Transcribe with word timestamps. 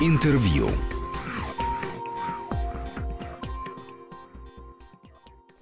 Интервью. 0.00 0.70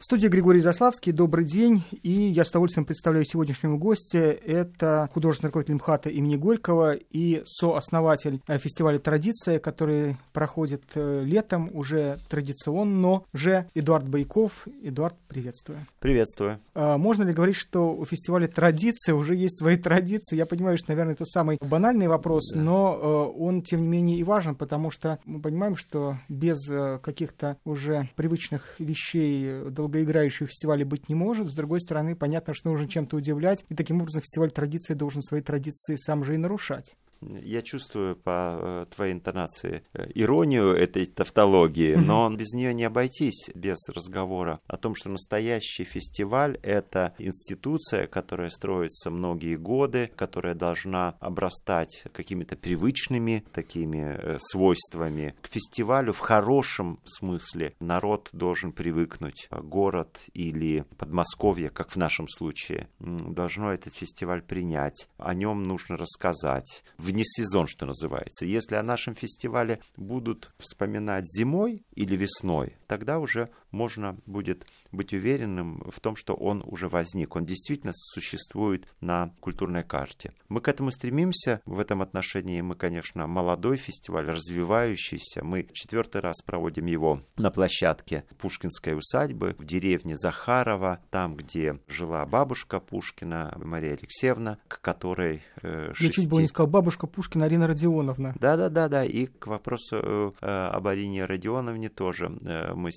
Студии 0.07 0.29
Григорий 0.29 0.61
Заславский. 0.61 1.11
Добрый 1.11 1.45
день. 1.45 1.83
И 2.05 2.13
я 2.13 2.45
с 2.45 2.51
удовольствием 2.51 2.87
представляю 2.87 3.25
сегодняшнего 3.25 3.77
гостя. 3.77 4.19
Это 4.21 5.11
художественный 5.13 5.49
руководитель 5.49 5.75
МХАТа 5.75 6.11
имени 6.11 6.37
Горького 6.37 6.95
и 6.95 7.43
сооснователь 7.45 8.41
э, 8.47 8.57
фестиваля 8.59 9.01
«Традиция», 9.01 9.59
который 9.59 10.17
проходит 10.33 10.85
э, 10.95 11.25
летом 11.25 11.71
уже 11.75 12.21
традиционно 12.31 13.23
же 13.33 13.69
Эдуард 13.75 14.09
Байков. 14.09 14.69
Эдуард, 14.81 15.17
приветствую. 15.27 15.81
Приветствую. 15.99 16.61
А 16.75 16.99
можно 16.99 17.25
ли 17.25 17.33
говорить, 17.33 17.57
что 17.57 17.93
у 17.93 18.05
фестиваля 18.05 18.47
«Традиция» 18.47 19.17
уже 19.17 19.35
есть 19.35 19.59
свои 19.59 19.77
традиции? 19.77 20.37
Я 20.37 20.47
понимаю, 20.47 20.79
что, 20.79 20.93
наверное, 20.93 21.15
это 21.15 21.25
самый 21.25 21.59
банальный 21.61 22.07
вопрос, 22.07 22.53
да. 22.55 22.61
но 22.61 22.97
э, 22.97 23.41
он, 23.41 23.63
тем 23.63 23.81
не 23.83 23.89
менее, 23.89 24.19
и 24.19 24.23
важен, 24.23 24.55
потому 24.55 24.93
что 24.93 25.19
мы 25.25 25.41
понимаем, 25.41 25.75
что 25.75 26.15
без 26.29 26.65
каких-то 27.03 27.57
уже 27.65 28.09
привычных 28.15 28.77
вещей 28.79 29.69
долго 29.71 29.96
долгоиграющего 29.97 30.47
фестиваля 30.47 30.85
быть 30.85 31.09
не 31.09 31.15
может. 31.15 31.49
С 31.49 31.55
другой 31.55 31.81
стороны, 31.81 32.15
понятно, 32.15 32.55
что 32.55 32.71
нужно 32.71 32.89
чем-то 32.89 33.17
удивлять, 33.17 33.65
и 33.69 33.75
таким 33.75 34.01
образом 34.01 34.21
фестиваль 34.21 34.51
традиции 34.51 34.95
должен 34.95 35.23
свои 35.23 35.41
традиции 35.41 35.97
сам 35.97 36.23
же 36.23 36.35
и 36.35 36.39
нарушать. 36.39 36.95
Я 37.23 37.63
чувствую 37.63 38.17
по 38.17 38.59
э, 38.61 38.87
твоей 38.95 39.13
интонации 39.13 39.83
э, 39.93 40.11
иронию 40.15 40.75
этой 40.75 41.07
тавтологии, 41.07 41.95
но 41.95 42.31
без 42.31 42.53
нее 42.53 42.75
не 42.75 42.85
обойтись, 42.85 43.51
без 43.55 43.79
разговора 43.89 44.61
о 44.67 44.77
том, 44.77 44.95
что 44.95 45.09
настоящий 45.09 45.85
фестиваль— 45.85 46.59
это 46.63 47.15
институция, 47.19 48.07
которая 48.07 48.49
строится 48.49 49.11
многие 49.11 49.57
годы, 49.57 50.11
которая 50.15 50.55
должна 50.55 51.17
обрастать 51.21 52.05
какими-то 52.13 52.57
привычными 52.57 53.45
такими 53.53 54.17
э, 54.19 54.39
свойствами. 54.39 55.35
К 55.41 55.49
фестивалю 55.49 56.13
в 56.13 56.19
хорошем 56.19 57.01
смысле 57.05 57.75
народ 57.81 58.29
должен 58.33 58.73
привыкнуть. 58.73 59.49
Город 59.51 60.19
или 60.35 60.85
Подмосковье, 60.99 61.71
как 61.71 61.91
в 61.91 61.97
нашем 61.97 62.29
случае, 62.29 62.89
должно 63.01 63.73
этот 63.73 63.95
фестиваль 63.95 64.43
принять. 64.43 65.09
О 65.17 65.35
нем 65.35 65.63
нужно 65.63 65.97
рассказать 65.97 66.85
вне 67.07 67.25
сезон, 67.25 67.67
что 67.67 67.87
называется. 67.87 68.45
Если 68.45 68.75
о 68.75 68.83
нашем 68.83 69.15
фестивале 69.15 69.81
будут 69.97 70.51
вспоминать 70.59 71.25
зимой 71.27 71.85
или 71.95 72.17
весной, 72.17 72.77
тогда 72.87 73.19
уже 73.19 73.49
можно 73.71 74.17
будет 74.27 74.67
быть 74.93 75.13
уверенным 75.13 75.83
в 75.91 76.01
том, 76.01 76.17
что 76.17 76.35
он 76.35 76.63
уже 76.67 76.89
возник, 76.89 77.37
он 77.37 77.45
действительно 77.45 77.93
существует 77.95 78.87
на 79.01 79.33
культурной 79.41 79.85
карте. 79.85 80.33
Мы 80.49 80.61
к 80.61 80.69
этому 80.69 80.91
стремимся, 80.91 81.61
в 81.67 81.79
этом 81.79 82.03
отношении 82.03 82.61
мы, 82.61 82.75
конечно, 82.75 83.27
молодой 83.27 83.77
фестиваль, 83.77 84.27
развивающийся. 84.27 85.45
Мы 85.45 85.69
четвертый 85.73 86.21
раз 86.21 86.43
проводим 86.43 86.87
его 86.87 87.23
на 87.37 87.51
площадке 87.51 88.25
Пушкинской 88.39 88.97
усадьбы 88.97 89.55
в 89.59 89.65
деревне 89.65 90.17
Захарова, 90.17 91.01
там, 91.11 91.37
где 91.37 91.79
жила 91.89 92.25
бабушка 92.27 92.81
Пушкина, 92.81 93.55
Мария 93.57 93.93
Алексеевна, 93.95 94.59
к 94.69 94.81
которой... 94.81 95.43
Э, 95.63 95.93
шести... 95.95 96.05
Я 96.05 96.13
чуть 96.13 96.29
было 96.29 96.41
не 96.41 96.49
сказал, 96.49 96.69
бабушка 96.69 97.07
Пушкина 97.07 97.47
Арина 97.47 97.67
Родионовна. 97.67 98.35
Да-да-да, 98.39 99.05
и 99.05 99.27
к 99.27 99.47
вопросу 99.47 100.35
э, 100.41 100.47
об 100.47 100.87
Арине 100.87 101.25
Родионовне 101.25 101.89
тоже 101.89 102.37
э, 102.43 102.75
мы 102.75 102.91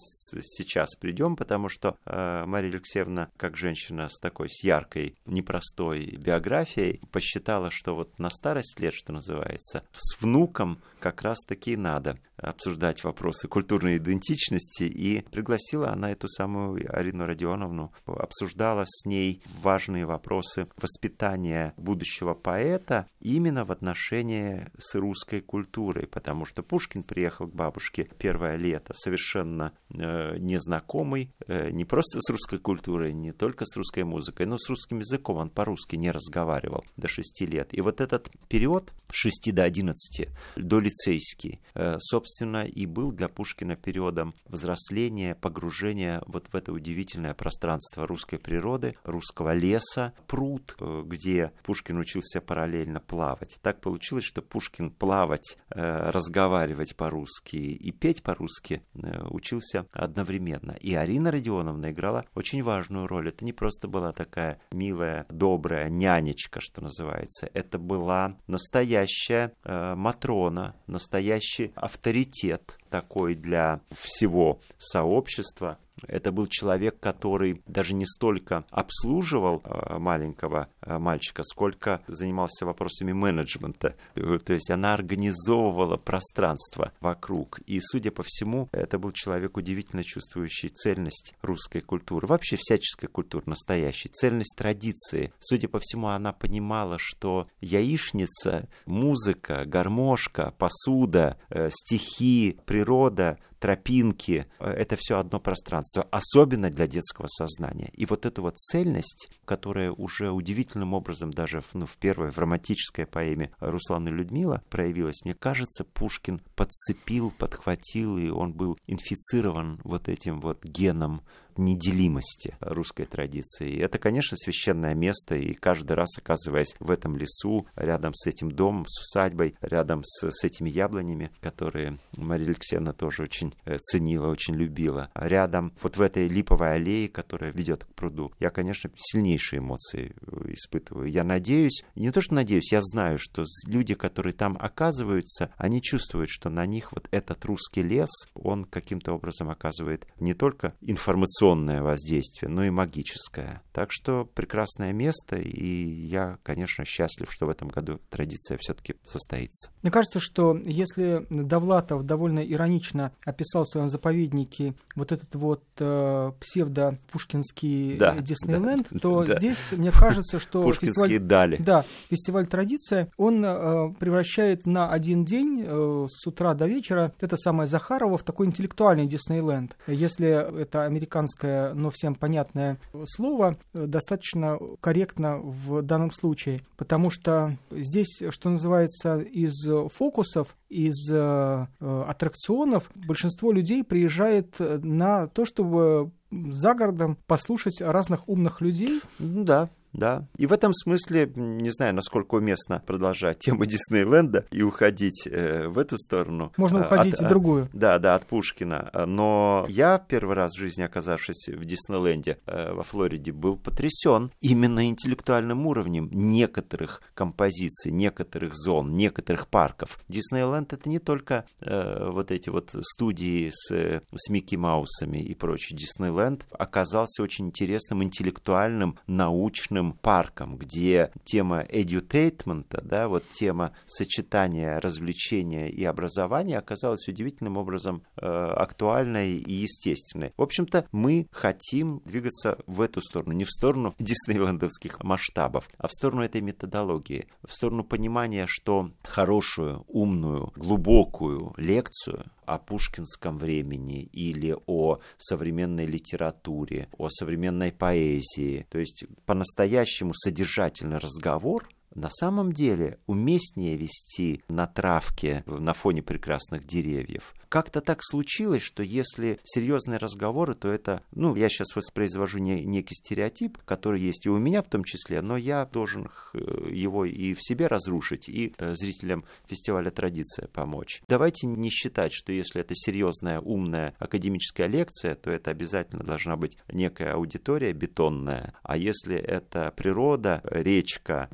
сейчас 0.59 0.95
придем, 0.95 1.35
потому 1.35 1.69
что 1.69 1.97
э, 2.05 2.45
Мария 2.45 2.71
Алексеевна, 2.71 3.29
как 3.37 3.57
женщина 3.57 4.09
с 4.09 4.19
такой, 4.19 4.49
с 4.49 4.63
яркой, 4.63 5.15
непростой 5.25 6.17
биографией, 6.17 7.01
посчитала, 7.11 7.71
что 7.71 7.95
вот 7.95 8.19
на 8.19 8.29
старость 8.29 8.79
лет, 8.79 8.93
что 8.93 9.13
называется, 9.13 9.83
с 9.93 10.21
внуком 10.21 10.81
как 10.99 11.21
раз-таки 11.21 11.77
надо 11.77 12.17
обсуждать 12.37 13.03
вопросы 13.03 13.47
культурной 13.47 13.97
идентичности, 13.97 14.83
и 14.83 15.21
пригласила 15.31 15.91
она 15.91 16.11
эту 16.11 16.27
самую 16.27 16.85
Арину 16.95 17.25
Родионовну, 17.25 17.91
обсуждала 18.05 18.83
с 18.85 19.05
ней 19.05 19.41
важные 19.61 20.05
вопросы 20.05 20.67
воспитания 20.77 21.73
будущего 21.77 22.33
поэта 22.33 23.07
именно 23.19 23.65
в 23.65 23.71
отношении 23.71 24.67
с 24.77 24.95
русской 24.95 25.41
культурой, 25.41 26.07
потому 26.07 26.45
что 26.45 26.63
Пушкин 26.63 27.03
приехал 27.03 27.47
к 27.47 27.53
бабушке 27.55 28.09
первое 28.17 28.55
лето 28.55 28.93
совершенно 28.95 29.73
э, 29.93 30.37
незнакомый, 30.49 31.31
э, 31.47 31.69
не 31.71 31.85
просто 31.85 32.19
с 32.19 32.29
русской 32.29 32.59
культурой, 32.59 33.13
не 33.13 33.31
только 33.31 33.65
с 33.65 33.77
русской 33.77 34.03
музыкой, 34.03 34.45
но 34.45 34.57
с 34.57 34.67
русским 34.69 34.99
языком, 34.99 35.37
он 35.37 35.49
по-русски 35.49 35.95
не 35.95 36.11
разговаривал 36.11 36.83
до 36.97 37.07
шести 37.07 37.45
лет. 37.45 37.69
И 37.71 37.81
вот 37.81 38.01
этот 38.01 38.29
период 38.47 38.91
с 39.09 39.15
6 39.15 39.51
до 39.53 39.63
11, 39.63 40.27
до 40.55 40.79
лицейский, 40.79 41.61
э, 41.75 41.95
собственно, 41.99 42.65
и 42.65 42.85
был 42.85 43.11
для 43.11 43.27
Пушкина 43.27 43.75
периодом 43.75 44.33
взросления, 44.45 45.35
погружения 45.35 46.21
вот 46.25 46.47
в 46.51 46.55
это 46.55 46.73
удивительное 46.73 47.33
пространство 47.33 48.07
русской 48.07 48.37
природы, 48.37 48.95
русского 49.03 49.53
леса, 49.53 50.13
пруд, 50.27 50.75
э, 50.79 51.03
где 51.05 51.51
Пушкин 51.63 51.99
учился 51.99 52.41
параллельно 52.41 52.99
плавать. 52.99 53.59
Так 53.61 53.81
получилось, 53.81 54.25
что 54.25 54.41
Пушкин 54.41 54.91
плавать, 54.91 55.57
разговаривать 55.69 56.95
по-русски 56.95 57.57
и 57.57 57.91
петь 57.91 58.23
по-русски 58.23 58.81
учился 59.29 59.85
одновременно. 59.91 60.38
И 60.79 60.95
Арина 60.95 61.31
Родионовна 61.31 61.91
играла 61.91 62.25
очень 62.35 62.63
важную 62.63 63.07
роль. 63.07 63.29
Это 63.29 63.45
не 63.45 63.53
просто 63.53 63.87
была 63.87 64.11
такая 64.11 64.59
милая, 64.71 65.25
добрая 65.29 65.89
нянечка, 65.89 66.59
что 66.61 66.81
называется. 66.81 67.49
Это 67.53 67.77
была 67.77 68.37
настоящая 68.47 69.53
Матрона, 69.63 70.75
настоящий 70.87 71.71
авторитет 71.75 72.77
такой 72.89 73.35
для 73.35 73.81
всего 73.91 74.59
сообщества, 74.77 75.77
это 76.07 76.31
был 76.31 76.47
человек, 76.47 76.99
который 76.99 77.61
даже 77.67 77.93
не 77.93 78.05
столько 78.05 78.65
обслуживал 78.69 79.61
э, 79.63 79.97
маленького 79.97 80.69
э, 80.81 80.97
мальчика, 80.97 81.43
сколько 81.43 82.01
занимался 82.07 82.65
вопросами 82.65 83.11
менеджмента. 83.11 83.95
Э, 84.15 84.39
то 84.43 84.53
есть 84.53 84.69
она 84.69 84.93
организовывала 84.93 85.97
пространство 85.97 86.93
вокруг. 86.99 87.59
И, 87.65 87.79
судя 87.79 88.11
по 88.11 88.23
всему, 88.25 88.69
это 88.71 88.99
был 88.99 89.11
человек, 89.11 89.57
удивительно 89.57 90.03
чувствующий 90.03 90.69
цельность 90.69 91.35
русской 91.41 91.81
культуры, 91.81 92.27
вообще 92.27 92.57
всяческой 92.57 93.09
культуры 93.09 93.43
настоящей, 93.47 94.09
цельность 94.09 94.55
традиции. 94.57 95.33
Судя 95.39 95.67
по 95.67 95.79
всему, 95.79 96.07
она 96.07 96.33
понимала, 96.33 96.97
что 96.99 97.47
яичница, 97.61 98.67
музыка, 98.85 99.65
гармошка, 99.65 100.53
посуда, 100.57 101.37
стихи, 101.69 102.57
природа, 102.65 102.78
природа 102.79 103.37
тропинки, 103.59 104.47
э, 104.59 104.69
это 104.69 104.95
все 104.97 105.19
одно 105.19 105.39
пространство, 105.39 106.07
особенно 106.11 106.69
для 106.69 106.87
детского 106.87 107.27
сознания. 107.27 107.91
И 107.93 108.05
вот 108.05 108.25
эту 108.25 108.41
вот 108.41 108.57
цельность, 108.57 109.29
которая 109.45 109.91
уже 109.91 110.31
удивительным 110.31 110.93
образом 110.93 111.31
даже 111.31 111.61
в, 111.61 111.73
ну, 111.73 111.85
в 111.85 111.97
первой, 111.97 112.31
в 112.31 112.37
романтической 112.37 113.05
поэме 113.05 113.51
Руслана 113.59 114.09
Людмила 114.09 114.63
проявилась, 114.69 115.23
мне 115.23 115.33
кажется, 115.33 115.83
Пушкин 115.83 116.41
подцепил, 116.55 117.31
подхватил, 117.31 118.17
и 118.17 118.29
он 118.29 118.53
был 118.53 118.77
инфицирован 118.87 119.79
вот 119.83 120.09
этим 120.09 120.39
вот 120.39 120.63
геном 120.63 121.21
неделимости 121.59 122.55
русской 122.61 123.05
традиции. 123.05 123.69
И 123.69 123.79
это, 123.79 123.99
конечно, 123.99 124.37
священное 124.37 124.95
место, 124.95 125.35
и 125.35 125.53
каждый 125.53 125.93
раз, 125.93 126.17
оказываясь 126.17 126.75
в 126.79 126.89
этом 126.89 127.15
лесу, 127.17 127.67
рядом 127.75 128.13
с 128.15 128.25
этим 128.25 128.51
домом, 128.51 128.85
с 128.87 129.01
усадьбой, 129.01 129.55
рядом 129.61 130.01
с, 130.03 130.29
с 130.29 130.43
этими 130.43 130.69
яблонями, 130.69 131.31
которые 131.41 131.99
Мария 132.15 132.47
Алексеевна 132.47 132.93
тоже 132.93 133.23
очень 133.23 133.48
э, 133.65 133.77
ценила, 133.77 134.27
очень 134.27 134.55
любила, 134.55 135.09
рядом 135.13 135.73
вот 135.81 135.97
в 135.97 136.01
этой 136.01 136.27
липовой 136.27 136.73
аллее, 136.73 137.09
которая 137.09 137.51
ведет 137.51 137.85
к 137.85 137.93
пруду, 137.93 138.31
я, 138.39 138.49
конечно, 138.49 138.89
сильнейшие 138.95 139.59
эмоции 139.59 140.15
э, 140.21 140.53
испытываю. 140.53 141.09
Я 141.09 141.23
надеюсь, 141.23 141.83
не 141.95 142.11
то 142.11 142.21
что 142.21 142.35
надеюсь, 142.35 142.71
я 142.71 142.81
знаю, 142.81 143.17
что 143.17 143.43
люди, 143.67 143.93
которые 143.93 144.33
там 144.33 144.57
оказываются, 144.59 145.51
они 145.57 145.81
чувствуют, 145.81 146.29
что 146.29 146.49
на 146.49 146.65
них 146.65 146.91
вот 146.91 147.07
этот 147.11 147.43
русский 147.45 147.81
лес, 147.81 148.09
он 148.33 148.65
каким-то 148.65 149.13
образом 149.13 149.49
оказывает 149.49 150.07
не 150.19 150.33
только 150.33 150.73
информационное 150.81 151.81
воздействие, 151.81 152.49
но 152.49 152.63
и 152.63 152.69
магическое. 152.69 153.61
Так 153.73 153.91
что 153.91 154.25
прекрасное 154.25 154.93
место, 154.93 155.37
и 155.37 155.65
я, 155.65 156.37
конечно, 156.43 156.85
счастлив, 156.85 157.31
что 157.31 157.45
в 157.45 157.49
этом 157.49 157.67
году 157.67 157.99
традиция 158.09 158.57
все-таки 158.59 158.95
состоится. 159.03 159.71
Мне 159.81 159.91
кажется, 159.91 160.19
что 160.19 160.57
если 160.65 161.25
Довлатов 161.29 162.03
довольно 162.03 162.39
иронично 162.39 163.13
в 163.43 163.65
своем 163.65 163.89
заповеднике 163.89 164.73
вот 164.95 165.11
этот 165.11 165.35
вот 165.35 165.63
э, 165.77 166.31
псевдо-пушкинский 166.39 167.97
да, 167.97 168.15
Диснейленд, 168.15 168.87
да, 168.91 168.99
то 168.99 169.23
да. 169.23 169.37
здесь, 169.37 169.57
мне 169.71 169.91
кажется, 169.91 170.39
что 170.39 170.71
фестиваль, 170.73 171.19
дали. 171.19 171.57
Да, 171.57 171.85
фестиваль 172.09 172.47
«Традиция», 172.47 173.11
он 173.17 173.43
э, 173.43 173.91
превращает 173.99 174.65
на 174.65 174.91
один 174.91 175.25
день 175.25 175.63
э, 175.65 176.05
с 176.09 176.27
утра 176.27 176.53
до 176.53 176.67
вечера 176.67 177.13
это 177.19 177.37
самое 177.37 177.67
Захарова 177.67 178.17
в 178.17 178.23
такой 178.23 178.47
интеллектуальный 178.47 179.07
Диснейленд. 179.07 179.77
Если 179.87 180.27
это 180.61 180.85
американское, 180.85 181.73
но 181.73 181.89
всем 181.89 182.15
понятное 182.15 182.79
слово, 183.05 183.57
э, 183.73 183.85
достаточно 183.85 184.57
корректно 184.81 185.37
в 185.39 185.81
данном 185.81 186.11
случае, 186.11 186.61
потому 186.77 187.09
что 187.09 187.57
здесь, 187.71 188.21
что 188.29 188.49
называется, 188.49 189.19
из 189.19 189.67
фокусов, 189.91 190.55
из 190.69 191.09
э, 191.11 191.67
аттракционов 191.79 192.89
большинство 192.95 193.51
людей 193.51 193.83
приезжает 193.83 194.55
на 194.59 195.27
то, 195.27 195.45
чтобы 195.45 196.11
за 196.31 196.73
городом 196.75 197.17
послушать 197.27 197.81
разных 197.81 198.29
умных 198.29 198.61
людей. 198.61 199.01
Да, 199.17 199.69
да. 199.93 200.27
И 200.37 200.45
в 200.45 200.53
этом 200.53 200.73
смысле, 200.73 201.31
не 201.35 201.69
знаю, 201.69 201.95
насколько 201.95 202.35
уместно 202.35 202.81
продолжать 202.85 203.39
тему 203.39 203.65
Диснейленда 203.65 204.45
и 204.51 204.61
уходить 204.61 205.27
э, 205.27 205.67
в 205.67 205.77
эту 205.77 205.97
сторону. 205.97 206.53
Можно 206.57 206.81
уходить 206.81 207.15
от, 207.15 207.25
в 207.25 207.29
другую. 207.29 207.69
Да, 207.73 207.99
да, 207.99 208.15
от 208.15 208.25
Пушкина. 208.25 208.91
Но 209.07 209.65
я 209.69 209.97
первый 209.97 210.35
раз 210.35 210.51
в 210.51 210.59
жизни, 210.59 210.83
оказавшись 210.83 211.49
в 211.49 211.65
Диснейленде 211.65 212.37
э, 212.45 212.73
во 212.73 212.83
Флориде, 212.83 213.31
был 213.31 213.57
потрясен 213.57 214.31
именно 214.41 214.87
интеллектуальным 214.87 215.65
уровнем 215.65 216.09
некоторых 216.11 217.01
композиций, 217.13 217.91
некоторых 217.91 218.53
зон, 218.55 218.93
некоторых 218.93 219.47
парков. 219.47 219.99
Диснейленд 220.07 220.73
это 220.73 220.87
не 220.89 220.99
только 220.99 221.45
э, 221.61 222.09
вот 222.11 222.31
эти 222.31 222.49
вот 222.49 222.75
студии 222.81 223.49
с, 223.51 223.71
с 223.71 224.29
Микки 224.29 224.55
Маусами 224.55 225.17
и 225.17 225.33
прочее. 225.33 225.77
Диснейленд 225.77 226.45
оказался 226.51 227.23
очень 227.23 227.47
интересным 227.47 228.03
интеллектуальным, 228.03 228.97
научным 229.07 229.78
научным 229.79 229.93
парком, 229.93 230.57
где 230.57 231.11
тема 231.23 231.61
edutainment, 231.61 232.81
да, 232.83 233.07
вот 233.07 233.27
тема 233.29 233.73
сочетания 233.85 234.79
развлечения 234.79 235.69
и 235.69 235.83
образования 235.83 236.57
оказалась 236.57 237.07
удивительным 237.07 237.57
образом 237.57 238.03
э, 238.17 238.25
актуальной 238.25 239.37
и 239.37 239.53
естественной. 239.53 240.33
В 240.37 240.41
общем-то, 240.41 240.85
мы 240.91 241.27
хотим 241.31 242.01
двигаться 242.05 242.57
в 242.67 242.81
эту 242.81 243.01
сторону, 243.01 243.33
не 243.33 243.43
в 243.43 243.51
сторону 243.51 243.95
диснейлендовских 243.99 245.03
масштабов, 245.03 245.69
а 245.77 245.87
в 245.87 245.91
сторону 245.91 246.23
этой 246.23 246.41
методологии, 246.41 247.27
в 247.45 247.51
сторону 247.51 247.83
понимания, 247.83 248.45
что 248.47 248.91
хорошую, 249.03 249.85
умную, 249.87 250.51
глубокую 250.55 251.53
лекцию 251.57 252.25
о 252.49 252.57
пушкинском 252.57 253.37
времени 253.37 254.01
или 254.11 254.55
о 254.65 254.99
современной 255.17 255.85
литературе, 255.85 256.89
о 256.97 257.09
современной 257.09 257.71
поэзии. 257.71 258.65
То 258.69 258.79
есть 258.79 259.05
по-настоящему 259.25 259.68
содержательный 260.13 260.97
разговор 260.97 261.67
на 261.95 262.09
самом 262.09 262.51
деле 262.51 262.99
уместнее 263.07 263.75
вести 263.75 264.43
на 264.47 264.67
травке 264.67 265.43
на 265.45 265.73
фоне 265.73 266.01
прекрасных 266.01 266.65
деревьев. 266.65 267.33
Как-то 267.49 267.81
так 267.81 267.99
случилось, 268.03 268.61
что 268.61 268.83
если 268.83 269.39
серьезные 269.43 269.97
разговоры, 269.97 270.53
то 270.53 270.67
это, 270.67 271.01
ну, 271.11 271.35
я 271.35 271.49
сейчас 271.49 271.75
воспроизвожу 271.75 272.37
не, 272.37 272.63
некий 272.63 272.93
стереотип, 272.93 273.57
который 273.65 273.99
есть 274.01 274.27
и 274.27 274.29
у 274.29 274.37
меня 274.37 274.61
в 274.61 274.69
том 274.69 274.83
числе, 274.83 275.21
но 275.21 275.35
я 275.35 275.65
должен 275.65 276.11
э, 276.33 276.69
его 276.71 277.05
и 277.05 277.33
в 277.33 277.39
себе 277.41 277.65
разрушить, 277.65 278.29
и 278.29 278.53
э, 278.57 278.73
зрителям 278.75 279.23
фестиваля 279.47 279.89
«Традиция» 279.89 280.47
помочь. 280.47 281.01
Давайте 281.07 281.47
не 281.47 281.69
считать, 281.71 282.13
что 282.13 282.31
если 282.31 282.61
это 282.61 282.75
серьезная, 282.75 283.39
умная 283.39 283.95
академическая 283.97 284.67
лекция, 284.67 285.15
то 285.15 285.31
это 285.31 285.49
обязательно 285.49 286.03
должна 286.03 286.35
быть 286.35 286.57
некая 286.71 287.13
аудитория 287.13 287.73
бетонная, 287.73 288.53
а 288.61 288.77
если 288.77 289.15
это 289.15 289.73
природа, 289.75 290.41
речка, 290.43 291.27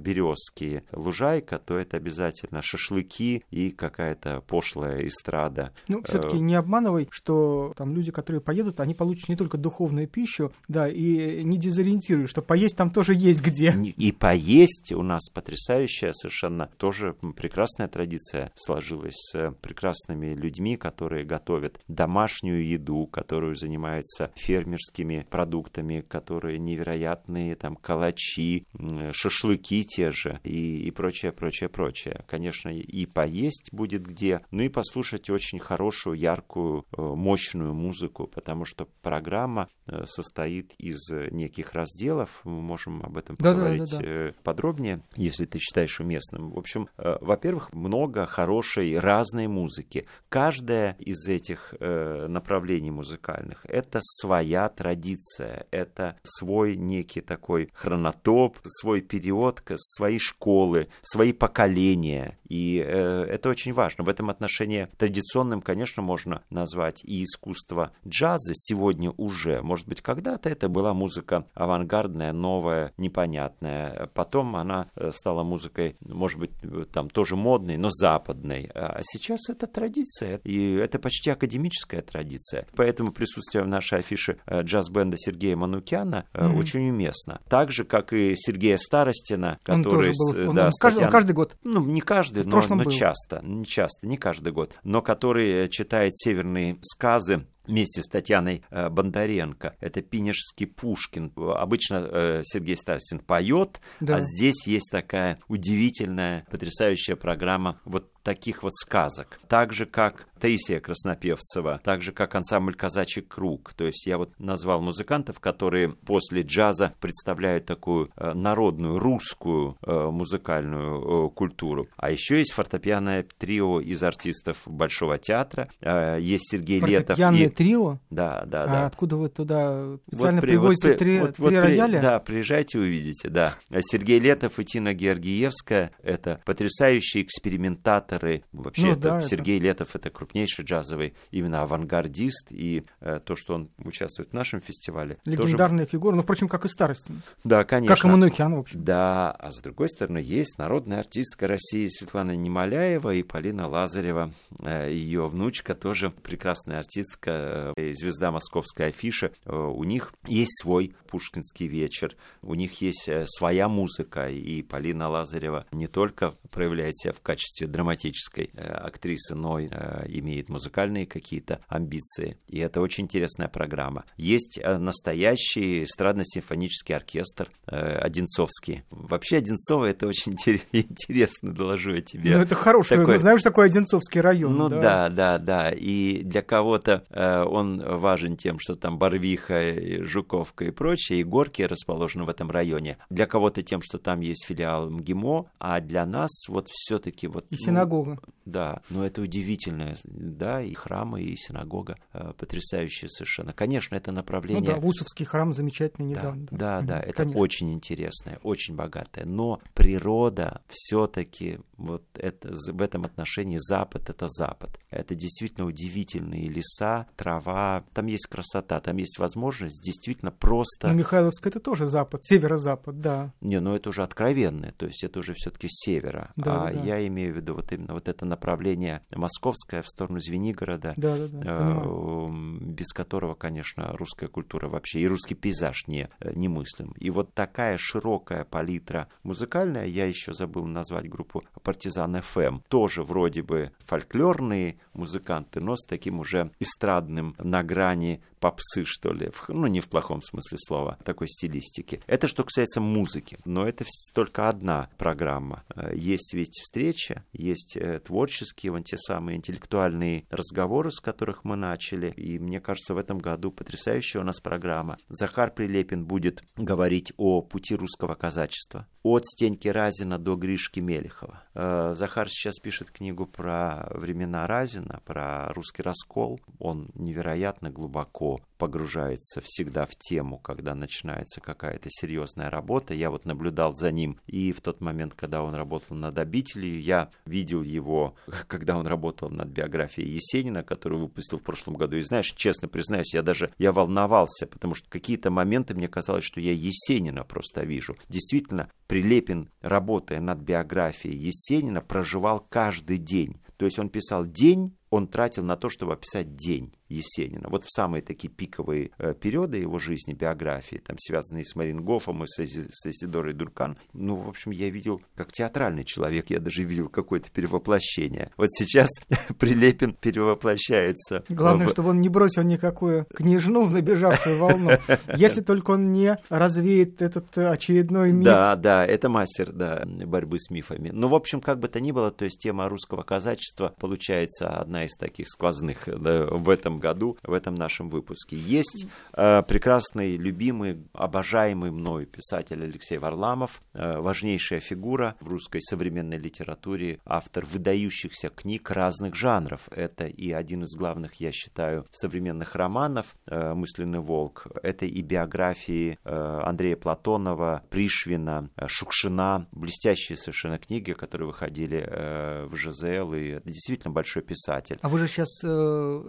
березки, 0.46 0.84
лужайка, 0.92 1.58
то 1.60 1.78
это 1.78 1.98
обязательно 1.98 2.62
шашлыки 2.62 3.44
и 3.52 3.72
какая-то 3.72 4.42
пошлая 4.48 5.06
эстрада. 5.06 5.72
Ну, 5.88 6.02
все-таки 6.04 6.40
не 6.40 6.56
обманывай, 6.56 7.08
что 7.12 7.74
там 7.76 7.94
люди, 7.94 8.12
которые 8.12 8.42
поедут, 8.42 8.80
они 8.80 8.94
получат 8.94 9.30
не 9.30 9.36
только 9.36 9.58
духовную 9.58 10.08
пищу, 10.08 10.52
да, 10.68 10.88
и 10.88 11.44
не 11.44 11.58
дезориентируй, 11.58 12.28
что 12.28 12.42
поесть 12.42 12.78
там 12.78 12.92
тоже 12.92 13.14
есть 13.14 13.42
где. 13.42 13.74
И 13.98 14.12
поесть 14.12 14.92
у 14.92 15.02
нас 15.02 15.30
потрясающая 15.30 16.12
совершенно 16.14 16.70
тоже 16.78 17.16
прекрасная 17.36 17.88
традиция 17.88 18.52
сложилась 18.56 19.16
с 19.16 19.52
прекрасными 19.62 20.34
людьми, 20.34 20.78
которые 20.78 21.26
готовят 21.26 21.80
домашнюю 21.88 22.68
еду, 22.68 23.08
которую 23.08 23.56
занимаются 23.56 24.32
фермерскими 24.36 25.26
продуктами, 25.30 26.04
которые 26.08 26.60
невероятные, 26.60 27.56
там, 27.56 27.76
калачи, 27.76 28.66
шашлыки 29.12 29.84
те 29.84 30.12
же 30.12 30.35
и, 30.44 30.88
и 30.88 30.92
прочее, 30.92 31.32
прочее, 31.32 31.70
прочее. 31.70 32.24
Конечно, 32.28 32.70
и 32.70 33.06
поесть 33.06 33.70
будет 33.72 34.06
где, 34.06 34.42
ну 34.52 34.64
и 34.64 34.70
послушать 34.70 35.30
очень 35.30 35.60
хорошую, 35.60 36.18
яркую, 36.18 36.86
э, 36.98 37.02
мощную 37.02 37.74
музыку, 37.74 38.28
потому 38.28 38.66
что 38.66 38.88
программа 39.02 39.70
э, 39.88 40.06
состоит 40.06 40.74
из 40.78 41.10
неких 41.32 41.74
разделов. 41.74 42.42
Мы 42.44 42.62
можем 42.62 43.04
об 43.04 43.18
этом 43.18 43.36
поговорить 43.36 43.92
да, 43.92 43.98
да, 43.98 44.04
да, 44.04 44.28
да. 44.28 44.34
подробнее, 44.44 45.02
если 45.16 45.46
ты 45.46 45.60
считаешь 45.60 46.00
уместным. 46.00 46.52
В 46.52 46.58
общем, 46.58 46.90
э, 46.98 47.18
во-первых, 47.22 47.74
много 47.74 48.26
хорошей 48.26 48.98
разной 49.00 49.48
музыки. 49.48 50.08
Каждая 50.30 50.96
из 51.00 51.28
этих 51.28 51.74
направлений 51.80 52.92
музыкальных— 52.92 53.66
это 53.68 54.00
своя 54.02 54.70
традиция, 54.70 55.68
это 55.72 56.18
свой 56.24 56.76
некий 56.76 57.22
такой 57.22 57.70
хронотоп, 57.74 58.58
свой 58.64 59.02
период, 59.02 59.62
свои 59.76 60.18
школы, 60.26 60.88
свои 61.02 61.34
поколения. 61.34 62.38
И 62.48 62.76
это 62.76 63.50
очень 63.50 63.74
важно. 63.74 64.04
В 64.04 64.10
этом 64.10 64.30
отношении 64.30 64.88
традиционным, 64.98 65.62
конечно, 65.62 66.04
можно 66.04 66.44
назвать 66.50 67.04
и 67.04 67.24
искусство 67.24 67.92
джаза 68.08 68.54
сегодня 68.54 69.12
уже. 69.18 69.62
Может 69.62 69.88
быть, 69.88 70.02
когда-то 70.02 70.50
это 70.50 70.70
была 70.70 70.94
музыка 70.94 71.48
авангардная, 71.54 72.34
новая, 72.34 72.94
непонятная. 72.98 74.10
Потом 74.14 74.56
она 74.56 74.90
э, 74.96 75.12
стала 75.12 75.44
музыкой, 75.44 75.98
может 76.02 76.40
быть, 76.40 76.52
э, 76.62 76.86
там 76.92 77.10
тоже 77.10 77.36
модной, 77.36 77.78
но 77.78 77.90
западной. 77.90 78.70
А 78.74 79.00
сейчас 79.04 79.50
это 79.50 79.68
традиция, 79.68 80.40
и 80.44 80.74
это 80.74 81.00
почти 81.00 81.30
академическая 81.30 82.02
традиция. 82.02 82.68
Поэтому 82.76 83.12
присутствие 83.12 83.64
в 83.64 83.68
нашей 83.68 84.00
афише 84.00 84.38
э, 84.46 84.62
джаз-бенда 84.62 85.18
Сергея 85.18 85.56
Манукяна 85.56 86.26
mm-hmm. 86.34 86.58
очень 86.58 86.90
уместно. 86.90 87.42
Так 87.50 87.72
же, 87.72 87.84
как 87.84 88.14
и 88.14 88.36
Сергея 88.36 88.78
Старостина, 88.78 89.60
который... 89.64 90.14
Он 90.20 90.32
тоже 90.32 90.46
был, 90.46 90.54
да, 90.54 90.66
он, 90.68 90.72
каждый, 90.80 91.06
он 91.06 91.12
каждый 91.12 91.32
год. 91.34 91.58
Ну, 91.64 91.86
не 91.86 92.02
каждый, 92.02 92.44
но, 92.44 92.62
но 92.68 92.84
часто. 92.86 93.42
Не 93.44 93.66
часто, 93.66 94.08
не 94.08 94.18
каждый 94.18 94.52
год. 94.54 94.78
Но 94.84 95.02
который 95.02 95.68
читает 95.70 96.18
северные 96.18 96.78
сказы 96.82 97.46
вместе 97.68 98.02
с 98.02 98.08
Татьяной 98.08 98.64
э, 98.70 98.90
Бондаренко. 98.90 99.76
Это 99.80 100.02
Пинежский 100.02 100.68
Пушкин. 100.68 101.32
Обычно 101.36 102.08
э, 102.10 102.42
Сергей 102.44 102.78
Старостин 102.78 103.20
поет, 103.20 103.80
да. 104.00 104.18
а 104.18 104.22
здесь 104.22 104.68
есть 104.68 104.90
такая 104.92 105.40
удивительная, 105.48 106.46
потрясающая 106.50 107.16
программа 107.16 107.80
вот 107.86 108.12
таких 108.24 108.64
вот 108.64 108.74
сказок. 108.76 109.40
Так 109.48 109.72
же, 109.72 109.86
как 109.86 110.28
Таисия 110.40 110.80
Краснопевцева, 110.80 111.80
так 111.84 112.02
же, 112.02 112.12
как 112.12 112.34
ансамбль 112.34 112.74
«Казачий 112.74 113.22
круг». 113.22 113.74
То 113.74 113.86
есть 113.86 114.08
я 114.08 114.18
вот 114.18 114.32
назвал 114.40 114.82
музыкантов, 114.82 115.40
которые 115.40 115.90
после 115.90 116.42
джаза 116.42 116.96
представляют 117.00 117.66
такую 117.66 118.10
э, 118.16 118.34
народную, 118.34 118.98
русскую 118.98 119.78
музыкальную 119.86 121.30
культуру. 121.32 121.88
А 121.98 122.10
еще 122.10 122.40
есть 122.40 122.54
фортепианное 122.54 123.26
трио 123.38 123.80
из 123.80 124.02
артистов 124.02 124.64
Большого 124.66 125.18
театра. 125.18 125.70
Есть 125.82 126.50
Сергей 126.52 126.80
Летов. 126.80 127.18
И... 127.20 127.50
трио? 127.56 128.00
Да, 128.10 128.44
да, 128.46 128.64
а 128.64 128.68
да. 128.68 128.86
откуда 128.86 129.16
вы 129.16 129.30
туда 129.30 129.98
специально 130.08 130.42
вот, 130.42 130.48
привозите 130.48 130.90
вот, 130.90 130.98
три, 130.98 131.20
вот, 131.20 131.36
три 131.36 131.44
вот, 131.44 131.54
рояля? 131.54 132.02
Да, 132.02 132.20
приезжайте, 132.20 132.80
увидите, 132.80 133.30
да. 133.30 133.54
Сергей 133.82 134.20
Летов 134.20 134.60
и 134.60 134.66
Тина 134.66 134.94
Георгиевская— 134.94 135.92
это 136.04 136.42
потрясающие 136.46 137.24
экспериментаторы. 137.24 138.44
Вообще, 138.52 138.88
ну, 138.88 138.92
это 138.92 139.02
да, 139.02 139.22
Сергей 139.22 139.58
это... 139.58 139.66
Летов 139.66 139.96
это 139.96 140.10
крупнейший 140.10 140.66
джазовый 140.66 141.16
именно 141.32 141.62
авангардист, 141.62 142.48
и 142.52 142.86
э, 143.02 143.20
то, 143.24 143.36
что 143.36 143.56
он 143.56 143.70
участвует 143.78 144.30
в 144.30 144.34
нашем 144.34 144.62
фестивале. 144.62 145.18
Легендарная 145.26 145.86
тоже... 145.86 145.92
фигура, 145.92 146.16
ну, 146.16 146.22
впрочем, 146.22 146.48
как 146.48 146.66
и 146.66 146.68
Старостин. 146.68 147.22
Да, 147.44 147.64
конечно. 147.64 147.96
Как 147.96 148.06
и 148.06 148.08
Манукян, 148.08 148.56
в 148.56 148.60
общем. 148.60 148.84
Да, 148.84 149.32
а 149.32 149.52
с 149.52 149.62
другой 149.62 149.90
стороны, 149.90 150.18
есть 150.18 150.58
народная 150.58 151.00
артистка 151.00 151.48
России 151.48 151.88
Светлана 151.88 152.36
Немоляева 152.36 153.14
и 153.14 153.24
Полина 153.24 153.68
Лазарева, 153.68 154.32
э, 154.60 154.92
ее 154.92 155.28
внучка, 155.28 155.74
тоже 155.76 156.10
прекрасная 156.10 156.80
артистка, 156.80 157.45
это 157.46 157.94
звезда 157.94 158.32
московской 158.32 158.88
афиши, 158.88 159.32
у 159.46 159.84
них 159.84 160.14
есть 160.28 160.62
свой 160.62 160.96
пушкинский 161.08 161.68
вечер, 161.68 162.16
у 162.42 162.56
них 162.56 162.82
есть 162.82 163.10
своя 163.28 163.68
музыка, 163.68 164.30
и 164.30 164.62
Полина 164.62 165.10
Лазарева 165.10 165.66
не 165.72 165.88
только 165.88 166.36
проявляет 166.52 166.98
себя 166.98 167.14
в 167.14 167.22
качестве 167.22 167.68
драматической 167.68 168.52
актрисы, 168.56 169.36
но 169.36 169.60
и 169.60 169.68
имеет 170.08 170.50
музыкальные 170.50 171.06
какие-то 171.06 171.62
амбиции. 171.68 172.38
И 172.48 172.60
это 172.60 172.82
очень 172.82 173.06
интересная 173.06 173.48
программа. 173.48 174.06
Есть 174.18 174.60
настоящий 174.64 175.84
эстрадно-симфонический 175.84 176.96
оркестр 176.96 177.50
Одинцовский. 177.66 178.84
Вообще 178.90 179.38
Одинцово 179.38 179.86
это 179.86 180.08
очень 180.08 180.34
интересно, 180.72 181.54
доложу 181.54 181.96
я 181.96 182.02
тебе. 182.02 182.36
Ну, 182.36 182.42
это 182.42 182.56
хороший, 182.56 182.98
такой... 182.98 183.18
знаешь, 183.18 183.42
такой 183.42 183.68
Одинцовский 183.68 184.22
район. 184.22 184.56
Ну, 184.56 184.70
да, 184.70 184.80
да, 184.80 185.10
да. 185.10 185.40
да. 185.40 185.72
И 185.72 186.24
для 186.24 186.42
кого-то 186.42 187.04
э, 187.10 187.35
он 187.44 187.80
важен 187.80 188.38
тем, 188.38 188.60
что 188.60 188.76
там 188.76 188.98
Барвиха, 188.98 190.04
Жуковка 190.06 190.66
и 190.66 190.72
прочее, 190.72 191.20
и 191.20 191.24
горки 191.24 191.62
расположены 191.64 192.24
в 192.24 192.30
этом 192.30 192.50
районе. 192.52 192.98
Для 193.10 193.26
кого-то 193.26 193.62
тем, 193.62 193.82
что 193.82 193.98
там 193.98 194.22
есть 194.22 194.46
филиал 194.46 194.90
МГИМО, 194.90 195.52
а 195.60 195.82
для 195.82 196.06
нас 196.06 196.32
вот 196.48 196.68
все-таки 196.70 197.28
вот... 197.28 197.46
И 197.50 197.58
синагога. 197.58 198.20
Ну, 198.26 198.34
да, 198.46 198.82
но 198.90 199.06
это 199.06 199.22
удивительное, 199.22 199.98
да, 200.04 200.62
и 200.62 200.74
храмы, 200.74 201.24
и 201.24 201.36
синагога 201.36 201.98
э, 202.14 202.34
потрясающие 202.38 203.10
совершенно. 203.10 203.54
Конечно, 203.54 203.96
это 203.96 204.12
направление... 204.12 204.62
Ну 204.62 204.76
да, 204.76 204.80
Вусовский 204.80 205.26
храм 205.26 205.54
замечательный 205.54 206.06
недавно. 206.06 206.48
Да, 206.52 206.58
да, 206.58 206.82
да, 206.82 206.88
да 206.88 207.00
это 207.00 207.24
Конечно. 207.24 207.42
очень 207.42 207.74
интересное, 207.74 208.40
очень 208.44 208.76
богатое. 208.76 209.26
Но 209.26 209.62
природа 209.74 210.62
все-таки 210.70 211.60
вот 211.78 212.04
это, 212.16 212.54
в 212.54 212.82
этом 212.82 213.06
отношении 213.06 213.58
Запад— 213.58 214.10
это 214.12 214.28
Запад. 214.28 214.80
Это 214.90 215.16
действительно 215.16 215.66
удивительные 215.66 216.48
леса, 216.48 217.08
трава, 217.26 217.84
там 217.94 218.06
есть 218.06 218.28
красота, 218.28 218.80
там 218.80 218.98
есть 218.98 219.18
возможность 219.18 219.84
действительно 219.84 220.32
просто... 220.32 220.90
Ну, 220.90 220.94
Михайловск— 220.94 221.48
это 221.48 221.60
тоже 221.60 221.88
Запад, 221.88 222.24
северо-запад, 222.24 223.02
да. 223.02 223.34
Не, 223.42 223.60
ну 223.60 223.76
это 223.76 223.90
уже 223.90 224.04
откровенное, 224.04 224.74
то 224.74 224.86
есть 224.86 225.04
это 225.04 225.20
уже 225.20 225.34
все-таки 225.34 225.68
с 225.68 225.86
севера. 225.86 226.32
Да, 226.36 226.68
а 226.68 226.72
да. 226.74 226.80
я 226.82 227.08
имею 227.08 227.34
в 227.34 227.38
виду 227.38 227.56
вот 227.56 227.72
именно 227.72 227.94
вот 227.94 228.08
это 228.08 228.26
направление 228.26 229.02
московское 229.12 229.82
в 229.82 229.88
сторону 229.88 230.20
Звенигорода, 230.20 230.94
да, 230.98 231.18
да, 231.18 231.28
да, 231.28 231.84
э, 231.86 232.30
без 232.62 232.94
которого, 232.94 233.34
конечно, 233.34 233.92
русская 233.98 234.28
культура 234.28 234.70
вообще 234.70 235.00
и 235.00 235.08
русский 235.08 235.34
пейзаж 235.34 235.88
не, 235.88 236.10
э, 236.20 236.32
немыслим. 236.36 236.94
И 237.00 237.10
вот 237.10 237.34
такая 237.34 237.78
широкая 237.80 238.44
палитра 238.44 239.08
музыкальная, 239.24 239.86
я 239.86 240.06
еще 240.06 240.32
забыл 240.32 240.68
назвать 240.68 241.10
группу 241.10 241.44
партизан 241.64 242.22
ФМ. 242.22 242.60
Тоже 242.68 243.02
вроде 243.02 243.42
бы 243.42 243.72
фольклорные 243.80 244.78
музыканты, 244.94 245.60
но 245.60 245.76
с 245.76 245.86
таким 245.86 246.20
уже 246.20 246.52
эстрадным 246.60 247.15
на 247.44 247.64
грани 247.64 248.20
попсы, 248.40 248.84
что 248.86 249.12
ли, 249.12 249.32
ну, 249.48 249.68
не 249.68 249.82
в 249.82 249.90
плохом 249.90 250.22
смысле 250.22 250.58
слова, 250.58 250.98
такой 251.04 251.28
стилистики. 251.28 252.02
Это 252.08 252.28
что 252.28 252.44
касается 252.44 252.82
музыки, 252.82 253.38
но 253.46 253.66
это 253.66 253.86
только 254.14 254.50
одна 254.50 254.90
программа. 254.98 255.64
Э, 255.76 255.92
есть 255.96 256.34
ведь 256.34 256.60
встреча, 256.62 257.24
есть 257.34 257.78
э, 257.78 258.00
творческие, 258.00 258.72
вон 258.72 258.84
те 258.84 258.98
самые 258.98 259.38
интеллектуальные 259.38 260.26
разговоры, 260.30 260.92
с 260.92 261.00
которых 261.00 261.44
мы 261.44 261.56
начали, 261.56 262.12
и 262.12 262.40
мне 262.40 262.60
кажется, 262.60 262.94
в 262.94 262.98
этом 262.98 263.18
году 263.18 263.52
потрясающая 263.52 264.22
у 264.22 264.24
нас 264.24 264.40
программа. 264.40 264.98
Захар 265.10 265.52
Прилепин 265.52 266.06
будет 266.06 266.44
говорить 266.56 267.14
о 267.18 267.42
пути 267.42 267.76
русского 267.76 268.16
казачества, 268.16 268.88
от 269.04 269.26
Стеньки 269.26 269.68
Разина 269.68 270.18
до 270.18 270.36
Гришки 270.36 270.80
Мелехова. 270.80 271.44
Э, 271.54 271.94
Захар 271.96 272.30
сейчас 272.30 272.60
пишет 272.60 272.92
книгу 272.92 273.26
про 273.26 273.88
времена 273.92 274.48
Разина, 274.48 275.02
про 275.06 275.54
русский 275.54 275.82
раскол. 275.82 276.40
Он 276.60 276.90
невероятно 276.96 277.70
глубоко 277.70 278.25
погружается 278.58 279.42
всегда 279.44 279.86
в 279.86 279.96
тему, 279.96 280.38
когда 280.38 280.76
начинается 280.76 281.42
какая-то 281.42 281.90
серьезная 281.90 282.50
работа. 282.50 282.94
Я 282.94 283.10
вот 283.10 283.26
наблюдал 283.26 283.74
за 283.74 283.92
ним 283.92 284.18
и 284.28 284.52
в 284.52 284.62
тот 284.62 284.82
момент, 284.82 285.14
когда 285.14 285.44
он 285.44 285.56
работал 285.56 285.96
над 285.96 286.18
«Обителью», 286.18 286.82
я 286.82 287.10
видел 287.26 287.62
его, 287.64 288.16
когда 288.48 288.78
он 288.78 288.88
работал 288.88 289.30
над 289.30 289.50
биографией 289.50 290.14
Есенина, 290.14 290.64
которую 290.64 291.02
выпустил 291.02 291.40
в 291.40 291.44
прошлом 291.44 291.76
году. 291.76 291.98
И 291.98 292.02
знаешь, 292.02 292.34
честно 292.36 292.68
признаюсь, 292.68 293.14
я 293.14 293.22
даже 293.22 293.52
я 293.58 293.72
волновался, 293.72 294.48
потому 294.48 294.74
что 294.76 294.90
какие-то 294.90 295.32
моменты 295.32 295.76
мне 295.76 295.88
казалось, 295.88 296.24
что 296.24 296.40
я 296.40 296.52
Есенина 296.54 297.24
просто 297.24 297.64
вижу. 297.64 297.98
Действительно, 298.10 298.70
Прилепин, 298.88 299.50
работая 299.62 300.20
над 300.20 300.40
биографией 300.40 301.18
Есенина, 301.18 301.82
проживал 301.82 302.46
каждый 302.50 302.98
день. 302.98 303.38
То 303.58 303.66
есть 303.66 303.80
он 303.80 303.90
писал 303.90 304.26
день, 304.26 304.76
он 304.90 305.08
тратил 305.08 305.44
на 305.44 305.56
то, 305.56 305.70
чтобы 305.70 305.94
описать 305.94 306.36
день. 306.36 306.74
Есенина. 306.90 307.50
Вот 307.50 307.66
в 307.66 307.72
самые 307.72 308.02
такие 308.02 308.30
пиковые 308.30 308.92
э, 308.98 309.14
периоды 309.14 309.58
его 309.58 309.80
жизни, 309.80 310.14
биографии, 310.14 310.82
там, 310.86 310.98
связанные 311.00 311.44
с 311.44 311.56
Марингофом 311.56 312.24
и 312.24 312.28
с, 312.28 312.40
Исидорой 312.40 313.34
Дуркан, 313.34 313.78
ну, 313.94 314.16
в 314.16 314.30
общем, 314.30 314.52
я 314.52 314.70
видел, 314.70 315.02
как 315.16 315.32
театральный 315.32 315.84
человек, 315.84 316.30
я 316.30 316.40
даже 316.40 316.64
видел 316.64 316.90
какое-то 316.90 317.32
перевоплощение. 317.32 318.32
Вот 318.38 318.52
сейчас 318.52 318.90
Прилепин 319.40 319.94
перевоплощается. 319.94 321.24
Главное, 321.30 321.68
в... 321.68 321.72
чтобы 321.72 321.90
он 321.90 322.00
не 322.00 322.10
бросил 322.10 322.44
никакую 322.44 323.06
княжну 323.14 323.64
в 323.64 323.72
набежавшую 323.72 324.38
волну. 324.38 324.72
Если 325.16 325.42
только 325.42 325.72
он 325.72 325.92
не 325.92 326.18
развеет 326.30 327.02
этот 327.02 327.38
очередной 327.38 328.12
миф. 328.12 328.26
Да, 328.26 328.56
да, 328.56 328.86
это 328.86 329.10
мастер, 329.10 329.52
да, 329.52 329.84
борьбы 329.86 330.40
с 330.40 330.50
мифами. 330.52 330.90
Ну, 330.94 331.08
в 331.08 331.16
общем, 331.16 331.42
как 331.42 331.60
бы 331.60 331.68
то 331.68 331.80
ни 331.80 331.92
было, 331.92 332.12
то 332.12 332.26
есть 332.26 332.40
тема 332.40 332.70
русского 332.70 333.04
казачества 333.04 333.74
получается 333.80 334.50
одна 334.50 334.86
из 334.86 334.96
таких 334.96 335.28
сквозных 335.28 335.88
да, 335.88 336.26
в 336.26 336.50
этом 336.50 336.75
году 336.80 337.18
в 337.24 337.34
этом 337.34 337.56
нашем 337.56 337.90
выпуске. 337.90 338.36
Есть 338.36 338.88
э, 339.14 339.44
прекрасный, 339.44 340.18
любимый, 340.18 340.84
обожаемый 340.94 341.72
мной 341.72 342.06
писатель 342.06 342.64
Алексей 342.64 342.98
Варламов, 342.98 343.62
э, 343.74 344.00
важнейшая 344.00 344.60
фигура 344.60 345.16
в 345.20 345.28
русской 345.28 345.62
современной 345.62 346.18
литературе, 346.18 347.00
автор 347.06 347.46
выдающихся 347.46 348.30
книг 348.30 348.72
разных 348.72 349.16
жанров. 349.16 349.68
Это 349.72 350.06
и 350.06 350.32
один 350.32 350.64
из 350.64 350.76
главных, 350.76 351.16
я 351.16 351.32
считаю, 351.32 351.86
современных 351.92 352.56
романов 352.56 353.16
э, 353.28 353.54
«Мысленный 353.54 354.00
волк». 354.00 354.48
Это 354.64 354.86
и 354.86 355.02
биографии 355.02 355.98
э, 356.04 356.42
Андрея 356.44 356.76
Платонова, 356.76 357.64
Пришвина, 357.70 358.50
э, 358.56 358.68
Шукшина, 358.68 359.48
блестящие 359.52 360.18
совершенно 360.18 360.58
книги, 360.58 360.94
которые 360.94 361.28
выходили 361.28 361.84
э, 361.86 362.46
в 362.46 362.56
ЖЗЛ, 362.56 363.14
и 363.14 363.28
это 363.30 363.48
действительно 363.50 363.94
большой 363.94 364.24
писатель. 364.24 364.80
А 364.82 364.90
вы 364.90 365.00
же 365.00 365.08
сейчас 365.08 365.30
э, 365.44 365.48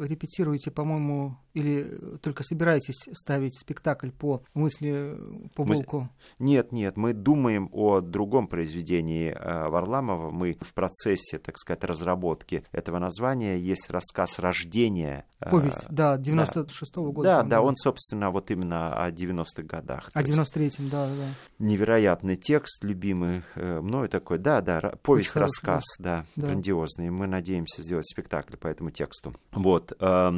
репетируете 0.01 0.56
планируете, 0.57 0.71
по-моему, 0.71 1.37
или 1.55 2.19
только 2.21 2.43
собираетесь 2.43 3.09
ставить 3.13 3.59
спектакль 3.59 4.11
по 4.11 4.43
мысли 4.55 5.17
по 5.55 5.65
мы... 5.65 5.75
волку? 5.75 6.09
Нет, 6.39 6.73
нет, 6.73 6.97
мы 6.97 7.15
думаем 7.15 7.71
о 7.73 8.01
другом 8.01 8.47
произведении 8.47 9.31
э, 9.31 9.69
Варламова. 9.69 10.31
Мы 10.31 10.59
в 10.61 10.75
процессе, 10.75 11.39
так 11.39 11.59
сказать, 11.59 11.85
разработки 11.85 12.65
этого 12.73 12.99
названия. 12.99 13.59
Есть 13.59 13.91
рассказ 13.91 14.39
«Рождение». 14.39 15.25
Э, 15.41 15.51
Повесть, 15.51 15.87
да, 15.89 16.17
96-го 16.17 17.13
года. 17.13 17.29
Да, 17.29 17.43
да, 17.43 17.63
он, 17.63 17.75
собственно, 17.77 18.31
вот 18.31 18.51
именно 18.51 19.03
о 19.03 19.11
90-х 19.11 19.63
годах. 19.63 20.11
О 20.13 20.23
93-м, 20.23 20.91
да, 20.91 21.07
да. 21.07 21.29
Невероятный 21.59 22.37
текст, 22.37 22.85
любимый 22.85 23.43
э, 23.55 23.81
мною 23.81 24.09
такой. 24.09 24.39
Да, 24.39 24.61
да, 24.61 24.93
повесть-рассказ, 25.03 25.85
да, 25.99 26.27
да, 26.37 26.47
грандиозный. 26.47 27.09
Мы 27.11 27.27
надеемся 27.27 27.83
сделать 27.83 28.07
спектакль 28.07 28.57
по 28.57 28.67
этому 28.67 28.91
тексту. 28.91 29.35
Вот. 29.53 29.93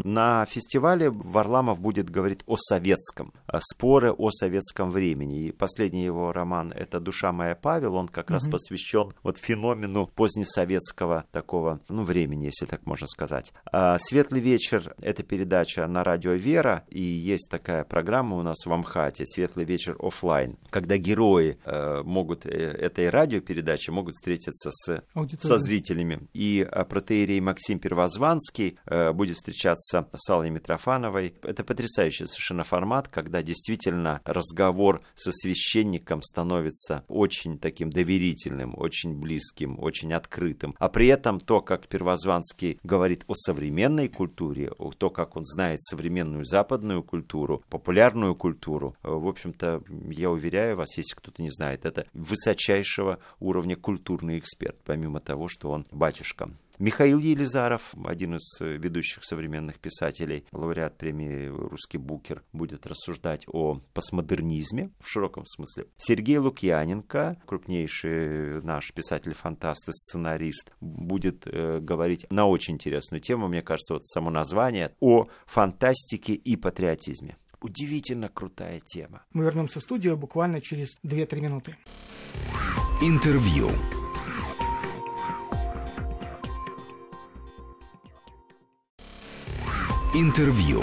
На 0.09 0.47
фестивале 0.47 1.11
Варламов 1.11 1.83
будет 1.83 2.09
говорить 2.09 2.41
о 2.47 2.57
советском, 2.57 3.35
споры 3.59 4.11
о 4.11 4.31
советском 4.31 4.88
времени. 4.88 5.49
И 5.49 5.53
последний 5.53 6.03
его 6.03 6.33
роман 6.33 6.73
это 6.73 6.99
«Душа 6.99 7.31
моя 7.31 7.55
Павел», 7.55 7.95
он 7.95 8.09
как 8.09 8.31
mm-hmm. 8.31 8.33
раз 8.33 8.49
посвящен 8.49 9.12
вот 9.23 9.37
феномену 9.37 10.07
позднесоветского 10.07 11.27
такого, 11.31 11.81
ну, 11.91 12.05
времени, 12.05 12.47
если 12.47 12.65
так 12.65 12.87
можно 12.87 13.07
сказать. 13.07 13.53
А 13.71 13.99
«Светлый 13.99 14.41
вечер»— 14.41 14.95
это 15.03 15.23
передача 15.23 15.87
на 15.87 16.03
радио 16.03 16.33
«Вера», 16.33 16.85
и 16.88 17.03
есть 17.03 17.50
такая 17.50 17.85
программа 17.85 18.38
у 18.38 18.43
нас 18.43 18.65
в 18.65 18.73
Амхате 18.73 19.27
«Светлый 19.27 19.67
вечер 19.67 19.95
офлайн», 20.00 20.57
когда 20.71 20.97
герои 20.97 21.59
э, 21.67 22.03
могут 22.03 22.47
э, 22.47 22.49
этой 22.49 23.11
радиопередачи 23.11 23.91
могут 23.91 24.15
встретиться 24.15 24.71
с, 24.73 25.03
со 25.38 25.59
зрителями. 25.59 26.29
И 26.33 26.67
э, 26.67 26.85
протеерей 26.87 27.41
Максим 27.41 27.79
Первозванский 27.79 28.79
э, 28.87 29.12
будет 29.12 29.37
встречаться 29.37 29.98
с 30.14 30.31
Аллой 30.31 30.50
Митрофановой. 30.50 31.35
Это 31.43 31.64
потрясающий 31.64 32.26
совершенно 32.26 32.64
формат, 32.64 33.09
когда 33.09 33.43
действительно 33.43 34.21
разговор 34.25 35.02
со 35.14 35.31
священником 35.33 36.23
становится 36.23 37.05
очень 37.09 37.59
таким 37.59 37.90
доверительным, 37.90 38.75
очень 38.76 39.14
близким, 39.14 39.78
очень 39.78 40.12
открытым. 40.12 40.75
А 40.78 40.88
при 40.88 41.09
этом 41.09 41.40
то, 41.40 41.61
как 41.61 41.88
Первозванский 41.88 42.78
говорит 42.83 43.25
о 43.26 43.35
современной 43.35 44.09
культуре, 44.09 44.71
то, 44.99 45.11
как 45.11 45.37
он 45.37 45.45
знает 45.45 45.81
современную 45.83 46.45
западную 46.45 47.02
культуру, 47.02 47.62
популярную 47.71 48.35
культуру, 48.35 48.97
в 49.02 49.26
общем-то, 49.26 49.83
я 50.11 50.31
уверяю 50.31 50.76
вас, 50.76 50.97
если 50.97 51.14
кто-то 51.14 51.43
не 51.43 51.50
знает, 51.50 51.85
это 51.85 52.07
высочайшего 52.12 53.19
уровня 53.40 53.76
культурный 53.76 54.38
эксперт, 54.38 54.76
помимо 54.85 55.21
того, 55.21 55.49
что 55.49 55.71
он 55.71 55.87
батюшка. 55.90 56.50
Михаил 56.78 57.18
Елизаров, 57.18 57.94
один 58.04 58.37
из 58.37 58.61
ведущих 58.61 59.25
современных 59.25 59.80
писателей, 59.80 60.44
лауреат 60.52 60.97
премии 60.97 61.47
«Русский 61.47 61.99
букер», 61.99 62.44
будет 62.52 62.87
рассуждать 62.87 63.44
о 63.49 63.80
постмодернизме 63.94 64.90
в 65.00 65.08
широком 65.08 65.44
смысле. 65.44 65.87
Сергей 65.97 66.38
Лукьяненко, 66.38 67.42
крупнейший 67.47 68.62
наш 68.62 68.92
писатель-фантаст 68.92 69.88
и 69.88 69.92
сценарист, 69.92 70.70
будет 70.80 71.47
э, 71.47 71.80
говорить 71.80 72.26
на 72.30 72.47
очень 72.47 72.75
интересную 72.75 73.20
тему, 73.20 73.49
мне 73.49 73.62
кажется, 73.62 73.94
вот 73.94 74.06
само 74.06 74.30
название, 74.30 74.92
о 75.00 75.26
фантастике 75.47 76.35
и 76.35 76.54
патриотизме. 76.54 77.37
Удивительно 77.61 78.28
крутая 78.28 78.80
тема. 78.80 79.25
Мы 79.32 79.44
вернемся 79.44 79.80
в 79.80 79.82
студию 79.82 80.16
буквально 80.16 80.61
через 80.61 80.97
2-3 81.02 81.40
минуты. 81.40 81.76
Интервью. 83.02 83.68
Интервью. 90.15 90.83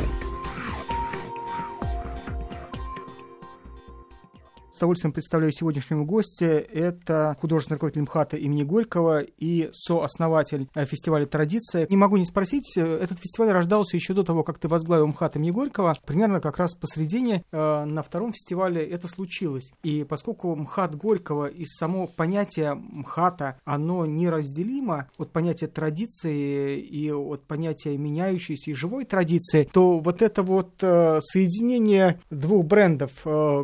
С 4.75 4.77
удовольствием 4.77 5.13
представляю 5.13 5.53
сегодняшнего 5.53 6.03
гостя. 6.03 6.47
Это 6.47 7.37
художественный 7.39 7.75
руководитель 7.75 8.01
МХАТа 8.01 8.35
имени 8.35 8.63
Горького 8.63 9.21
и 9.21 9.69
сооснователь 9.71 10.67
э, 10.75 10.85
фестиваля 10.85 11.25
«Традиция». 11.25 11.87
Не 11.89 11.95
могу 11.95 12.17
не 12.17 12.25
спросить, 12.25 12.73
э, 12.75 12.81
этот 12.81 13.19
фестиваль 13.19 13.51
рождался 13.51 13.95
еще 13.95 14.13
до 14.13 14.25
того, 14.25 14.43
как 14.43 14.59
ты 14.59 14.67
возглавил 14.67 15.07
МХАТ 15.07 15.37
имени 15.37 15.51
Горького. 15.51 15.95
Примерно 16.05 16.41
как 16.41 16.57
раз 16.57 16.75
посередине 16.75 17.45
э, 17.53 17.85
на 17.85 18.03
втором 18.03 18.33
фестивале 18.33 18.85
это 18.85 19.07
случилось. 19.07 19.71
И 19.83 20.03
поскольку 20.03 20.53
МХАТ 20.53 20.97
Горького 20.97 21.45
и 21.45 21.63
само 21.63 22.07
понятие 22.07 22.73
МХАТа, 22.75 23.57
оно 23.63 24.05
неразделимо 24.05 25.07
от 25.17 25.31
понятия 25.31 25.67
традиции 25.67 26.81
и 26.81 27.09
от 27.13 27.43
понятия 27.43 27.95
меняющейся 27.95 28.71
и 28.71 28.73
живой 28.73 29.05
традиции, 29.05 29.69
то 29.71 29.99
вот 29.99 30.21
это 30.21 30.43
вот 30.43 30.73
соединение 30.79 32.19
двух 32.29 32.65
брендов, 32.65 33.11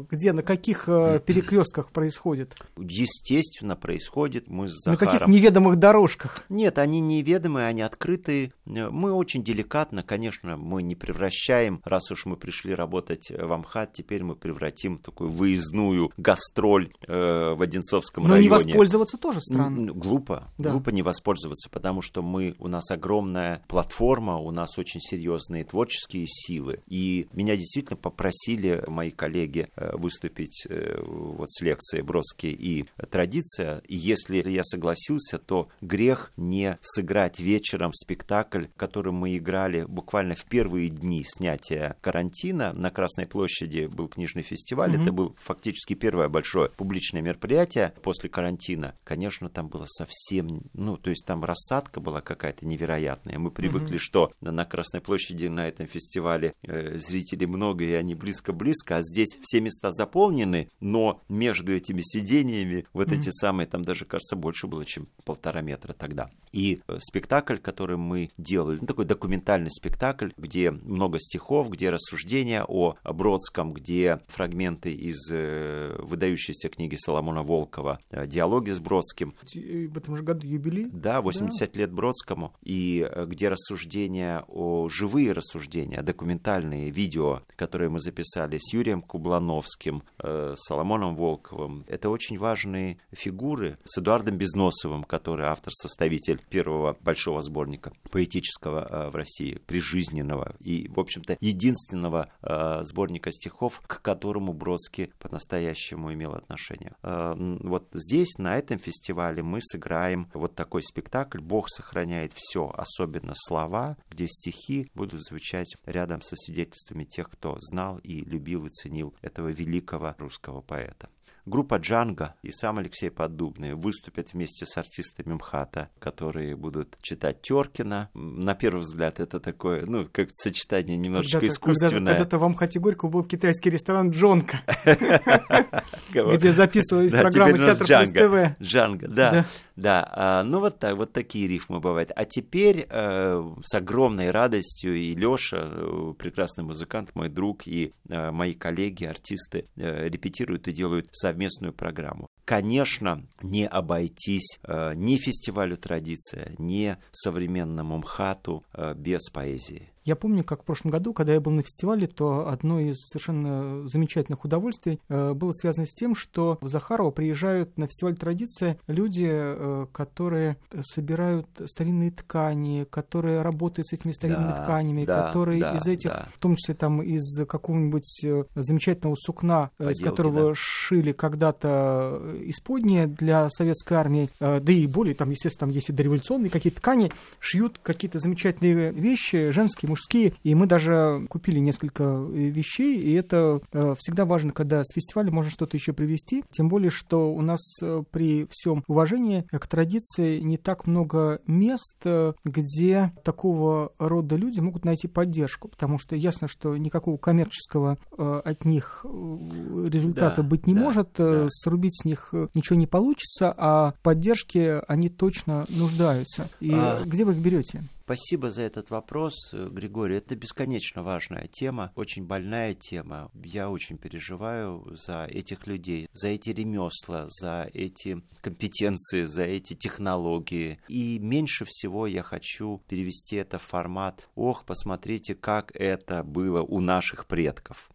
где 0.09 0.31
на 0.31 0.41
каких 0.41 0.87
перекрестках 1.19 1.91
происходит? 1.91 2.55
Естественно, 2.77 3.75
происходит. 3.75 4.47
Мы 4.47 4.67
с 4.67 4.73
Захаром... 4.83 4.99
На 4.99 5.19
каких 5.19 5.27
неведомых 5.27 5.77
дорожках? 5.77 6.43
Нет, 6.49 6.77
они 6.77 6.99
неведомые, 6.99 7.67
они 7.67 7.81
открытые. 7.81 8.51
Мы 8.65 9.11
очень 9.11 9.43
деликатно, 9.43 10.03
конечно, 10.03 10.57
мы 10.57 10.83
не 10.83 10.95
превращаем, 10.95 11.81
раз 11.83 12.11
уж 12.11 12.25
мы 12.25 12.37
пришли 12.37 12.73
работать 12.73 13.31
в 13.31 13.51
Амхат, 13.51 13.93
теперь 13.93 14.23
мы 14.23 14.35
превратим 14.35 14.97
такую 14.97 15.29
выездную 15.29 16.11
гастроль 16.17 16.91
э, 17.07 17.53
в 17.53 17.61
Одинцовском 17.61 18.23
Но 18.23 18.35
районе. 18.35 18.49
Но 18.49 18.57
не 18.57 18.63
воспользоваться 18.63 19.17
тоже 19.17 19.41
странно. 19.41 19.91
Глупо, 19.93 20.51
да. 20.57 20.71
глупо 20.71 20.89
не 20.89 21.01
воспользоваться, 21.01 21.69
потому 21.69 22.01
что 22.01 22.21
мы, 22.21 22.55
у 22.59 22.67
нас 22.67 22.89
огромная 22.91 23.63
платформа, 23.67 24.37
у 24.37 24.51
нас 24.51 24.77
очень 24.77 24.99
серьезные 24.99 25.63
творческие 25.63 26.25
силы. 26.27 26.81
И 26.87 27.27
меня 27.33 27.55
действительно 27.55 27.97
попросили 27.97 28.83
мои 28.87 29.11
коллеги 29.11 29.67
э, 29.75 29.95
выступить 29.95 30.65
э, 30.69 30.90
вот 30.97 31.51
с 31.51 31.61
лекцией 31.61 32.03
Бродский 32.03 32.51
и 32.51 32.85
традиция. 33.09 33.81
И 33.87 33.95
если 33.95 34.47
я 34.49 34.63
согласился, 34.63 35.37
то 35.37 35.69
грех 35.81 36.31
не 36.37 36.77
сыграть 36.81 37.39
вечером 37.39 37.93
спектакль, 37.93 38.65
который 38.77 39.11
мы 39.11 39.37
играли 39.37 39.83
буквально 39.83 40.35
в 40.35 40.45
первые 40.45 40.89
дни 40.89 41.23
снятия 41.25 41.97
карантина. 42.01 42.73
На 42.73 42.89
Красной 42.91 43.27
площади 43.27 43.87
был 43.87 44.07
книжный 44.07 44.43
фестиваль. 44.43 44.91
Mm-hmm. 44.91 45.03
Это 45.03 45.11
был 45.11 45.35
фактически 45.37 45.93
первое 45.93 46.29
большое 46.29 46.69
публичное 46.69 47.21
мероприятие 47.21 47.93
после 48.01 48.29
карантина. 48.29 48.95
Конечно, 49.03 49.49
там 49.49 49.67
было 49.67 49.85
совсем, 49.85 50.63
ну, 50.73 50.97
то 50.97 51.09
есть 51.09 51.25
там 51.25 51.43
рассадка 51.43 51.99
была 51.99 52.21
какая-то 52.21 52.65
невероятная. 52.65 53.39
Мы 53.39 53.51
привыкли, 53.51 53.95
mm-hmm. 53.95 53.99
что 53.99 54.31
на 54.41 54.65
Красной 54.65 55.01
площади 55.01 55.47
на 55.47 55.67
этом 55.67 55.87
фестивале 55.87 56.53
э, 56.63 56.97
зрителей 56.97 57.47
много 57.47 57.83
и 57.83 57.93
они 57.93 58.15
близко-близко, 58.15 58.97
а 58.97 59.01
здесь 59.01 59.37
все 59.41 59.61
места 59.61 59.91
заполнены, 59.91 60.69
но 60.81 61.21
между 61.29 61.73
этими 61.73 62.01
сидениями 62.03 62.85
вот 62.91 63.07
mm-hmm. 63.07 63.19
эти 63.19 63.29
самые, 63.29 63.67
там 63.67 63.83
даже, 63.83 64.05
кажется, 64.05 64.35
больше 64.35 64.67
было, 64.67 64.83
чем 64.83 65.07
полтора 65.23 65.61
метра 65.61 65.93
тогда. 65.93 66.29
И 66.51 66.81
э, 66.87 66.97
спектакль, 66.99 67.57
который 67.57 67.97
мы 67.97 68.31
делали, 68.37 68.79
ну, 68.81 68.87
такой 68.87 69.05
документальный 69.05 69.69
спектакль, 69.69 70.31
где 70.37 70.71
много 70.71 71.19
стихов, 71.19 71.69
где 71.69 71.89
рассуждения 71.89 72.65
о 72.67 72.95
Бродском, 73.03 73.73
где 73.73 74.21
фрагменты 74.27 74.91
из 74.91 75.31
э, 75.31 75.95
выдающейся 75.99 76.69
книги 76.69 76.95
Соломона 76.95 77.43
Волкова 77.43 77.99
э, 78.09 78.27
«Диалоги 78.27 78.71
с 78.71 78.79
Бродским». 78.79 79.35
В 79.53 79.97
этом 79.97 80.17
же 80.17 80.23
году 80.23 80.45
юбилей? 80.45 80.89
Да, 80.91 81.21
80 81.21 81.71
да. 81.71 81.79
лет 81.79 81.91
Бродскому. 81.91 82.53
И 82.63 83.07
где 83.27 83.49
рассуждения 83.49 84.43
о 84.47 84.89
живые 84.89 85.31
рассуждения, 85.31 86.01
документальные 86.01 86.89
видео, 86.89 87.41
которые 87.55 87.89
мы 87.89 87.99
записали 87.99 88.57
с 88.59 88.73
Юрием 88.73 89.01
Кублановским, 89.01 90.03
с 90.17 90.70
Соломоном 90.71 91.15
Волковым. 91.15 91.83
Это 91.89 92.09
очень 92.09 92.37
важные 92.37 92.97
фигуры 93.11 93.77
с 93.83 93.97
Эдуардом 93.97 94.37
Безносовым, 94.37 95.03
который 95.03 95.47
автор-составитель 95.47 96.39
первого 96.49 96.95
большого 97.01 97.41
сборника 97.41 97.91
поэтического 98.09 98.87
э, 98.89 99.09
в 99.09 99.15
России, 99.17 99.59
прижизненного 99.65 100.55
и, 100.61 100.87
в 100.87 100.97
общем-то, 100.97 101.37
единственного 101.41 102.29
э, 102.41 102.83
сборника 102.83 103.33
стихов, 103.33 103.81
к 103.85 104.01
которому 104.01 104.53
Бродский 104.53 105.11
по-настоящему 105.19 106.13
имел 106.13 106.35
отношение. 106.35 106.95
Э, 107.03 107.33
вот 107.35 107.89
здесь, 107.91 108.37
на 108.37 108.55
этом 108.55 108.79
фестивале, 108.79 109.43
мы 109.43 109.59
сыграем 109.61 110.29
вот 110.33 110.55
такой 110.55 110.83
спектакль 110.83 111.39
«Бог 111.41 111.69
сохраняет 111.69 112.31
все, 112.33 112.71
особенно 112.77 113.33
слова», 113.35 113.97
где 114.09 114.25
стихи 114.25 114.89
будут 114.95 115.21
звучать 115.21 115.75
рядом 115.85 116.21
со 116.21 116.37
свидетельствами 116.37 117.03
тех, 117.03 117.29
кто 117.29 117.57
знал 117.59 117.97
и 117.97 118.21
любил 118.21 118.67
и 118.67 118.69
ценил 118.69 119.13
этого 119.21 119.49
великого 119.49 120.15
русского 120.17 120.60
поэта. 120.61 121.09
Группа 121.47 121.75
Джанга 121.75 122.35
и 122.43 122.51
сам 122.51 122.77
Алексей 122.77 123.09
Поддубный 123.09 123.73
выступят 123.73 124.33
вместе 124.33 124.65
с 124.65 124.77
артистами 124.77 125.33
МХАТа, 125.33 125.89
которые 125.97 126.55
будут 126.55 126.97
читать 127.01 127.41
Теркина. 127.41 128.09
На 128.13 128.53
первый 128.53 128.81
взгляд 128.81 129.19
это 129.19 129.39
такое, 129.39 129.85
ну, 129.87 130.07
как 130.11 130.29
сочетание 130.33 130.97
немножечко 130.97 131.39
когда 131.39 131.51
искусственное. 131.51 132.13
Когда-то 132.13 132.37
в 132.37 132.47
МХАТе 132.47 132.79
Горького 132.79 133.09
был 133.09 133.23
китайский 133.23 133.71
ресторан 133.71 134.11
Джонка, 134.11 134.57
где 136.13 136.51
записывались 136.51 137.11
программы 137.11 137.57
Театра 137.57 138.05
ТВ. 138.05 138.61
Джанга, 138.61 139.07
да. 139.07 139.45
Да, 139.81 140.07
а, 140.11 140.43
ну 140.43 140.59
вот 140.59 140.77
так, 140.77 140.95
вот 140.95 141.11
такие 141.11 141.47
рифмы 141.47 141.79
бывают. 141.79 142.11
А 142.15 142.23
теперь 142.25 142.85
э, 142.87 143.43
с 143.63 143.73
огромной 143.73 144.29
радостью 144.29 144.95
и 144.95 145.15
Лёша, 145.15 145.71
э, 145.71 146.13
прекрасный 146.19 146.63
музыкант, 146.63 147.15
мой 147.15 147.29
друг, 147.29 147.67
и 147.67 147.91
э, 148.07 148.31
мои 148.31 148.53
коллеги, 148.53 149.05
артисты 149.05 149.65
репетируют 149.75 150.67
и 150.67 150.71
делают 150.71 151.07
совместную 151.11 151.73
программу. 151.73 152.27
Конечно, 152.45 153.25
не 153.41 153.65
обойтись 153.65 154.59
ни 154.95 155.17
фестивалю 155.17 155.77
«Традиция», 155.77 156.53
ни 156.57 156.97
современному 157.11 157.97
МХАТу 157.97 158.63
без 158.95 159.29
поэзии. 159.29 159.90
Я 160.03 160.15
помню, 160.15 160.43
как 160.43 160.63
в 160.63 160.65
прошлом 160.65 160.91
году, 160.91 161.13
когда 161.13 161.33
я 161.33 161.39
был 161.39 161.51
на 161.51 161.61
фестивале, 161.61 162.07
то 162.07 162.47
одно 162.47 162.79
из 162.79 162.97
совершенно 163.05 163.87
замечательных 163.87 164.43
удовольствий 164.43 164.99
э, 165.09 165.33
было 165.33 165.51
связано 165.51 165.85
с 165.85 165.93
тем, 165.93 166.15
что 166.15 166.57
в 166.61 166.67
Захарова 166.67 167.11
приезжают 167.11 167.77
на 167.77 167.85
фестиваль 167.85 168.17
традиция 168.17 168.79
люди, 168.87 169.29
э, 169.29 169.85
которые 169.91 170.57
собирают 170.81 171.47
старинные 171.65 172.09
ткани, 172.11 172.87
которые 172.89 173.43
работают 173.43 173.87
с 173.87 173.93
этими 173.93 174.11
старинными 174.11 174.51
да, 174.51 174.63
тканями, 174.63 175.05
да, 175.05 175.27
которые 175.27 175.61
да, 175.61 175.77
из 175.77 175.85
этих, 175.85 176.09
да. 176.09 176.27
в 176.33 176.39
том 176.39 176.55
числе 176.55 176.73
там 176.73 177.03
из 177.03 177.45
какого-нибудь 177.45 178.23
э, 178.23 178.43
замечательного 178.55 179.15
сукна, 179.15 179.69
Поделки, 179.77 179.99
из 179.99 180.03
которого 180.03 180.49
да. 180.49 180.53
шили 180.55 181.11
когда-то 181.11 182.21
исподние 182.45 183.05
для 183.05 183.49
советской 183.51 183.93
армии, 183.93 184.29
да 184.39 184.59
и 184.59 184.87
более, 184.87 185.13
там, 185.13 185.29
естественно, 185.29 185.67
там 185.67 185.69
есть 185.69 185.89
и 185.89 185.93
дореволюционные 185.93 186.49
какие-то 186.49 186.79
ткани, 186.79 187.11
шьют 187.39 187.79
какие-то 187.83 188.17
замечательные 188.17 188.91
вещи, 188.91 189.51
женские, 189.51 189.90
мужские, 189.91 190.33
и 190.43 190.55
мы 190.55 190.65
даже 190.65 191.25
купили 191.29 191.59
несколько 191.59 192.03
э, 192.03 192.49
вещей, 192.49 192.99
и 192.99 193.13
это 193.13 193.61
э, 193.71 193.95
всегда 193.99 194.25
важно, 194.25 194.51
когда 194.53 194.83
с 194.83 194.93
фестиваля 194.93 195.31
можно 195.31 195.51
что-то 195.51 195.77
еще 195.77 195.93
привезти, 195.93 196.43
тем 196.49 196.69
более, 196.69 196.89
что 196.89 197.33
у 197.33 197.41
нас 197.41 197.59
э, 197.81 198.03
при 198.09 198.47
всем 198.49 198.83
уважении 198.87 199.45
к 199.51 199.67
традиции 199.67 200.39
не 200.39 200.57
так 200.57 200.87
много 200.87 201.39
мест, 201.45 202.05
где 202.43 203.11
такого 203.23 203.91
рода 203.99 204.35
люди 204.35 204.59
могут 204.59 204.85
найти 204.85 205.07
поддержку, 205.07 205.67
потому 205.67 205.99
что 205.99 206.15
ясно, 206.15 206.47
что 206.47 206.75
никакого 206.77 207.17
коммерческого 207.17 207.97
от 208.17 208.65
них 208.65 209.05
результата 209.05 210.37
да, 210.37 210.43
быть 210.43 210.67
не 210.67 210.73
да, 210.73 210.81
может, 210.81 211.09
да. 211.17 211.47
срубить 211.49 212.01
с 212.01 212.05
них 212.05 212.33
ничего 212.53 212.77
не 212.77 212.87
получится, 212.87 213.53
а 213.55 213.93
поддержки 214.01 214.81
они 214.87 215.09
точно 215.09 215.65
нуждаются. 215.69 216.49
И 216.59 216.71
а... 216.73 217.03
где 217.05 217.25
вы 217.25 217.33
их 217.33 217.39
берете? 217.39 217.83
Спасибо 218.11 218.49
за 218.49 218.63
этот 218.63 218.89
вопрос, 218.89 219.53
Григорий. 219.53 220.17
Это 220.17 220.35
бесконечно 220.35 221.01
важная 221.01 221.47
тема, 221.47 221.93
очень 221.95 222.25
больная 222.25 222.73
тема. 222.73 223.31
Я 223.41 223.69
очень 223.69 223.97
переживаю 223.97 224.85
за 224.97 225.23
этих 225.23 225.65
людей, 225.65 226.09
за 226.11 226.27
эти 226.27 226.49
ремесла, 226.49 227.23
за 227.27 227.69
эти 227.73 228.21
компетенции, 228.41 229.23
за 229.23 229.43
эти 229.43 229.75
технологии. 229.75 230.77
И 230.89 231.19
меньше 231.19 231.63
всего 231.65 232.05
я 232.05 232.21
хочу 232.21 232.83
перевести 232.89 233.37
это 233.37 233.59
в 233.59 233.63
формат 233.63 234.27
«Ох, 234.35 234.65
посмотрите, 234.65 235.33
как 235.33 235.71
это 235.73 236.25
было 236.25 236.61
у 236.63 236.81
наших 236.81 237.27
предков». 237.27 237.89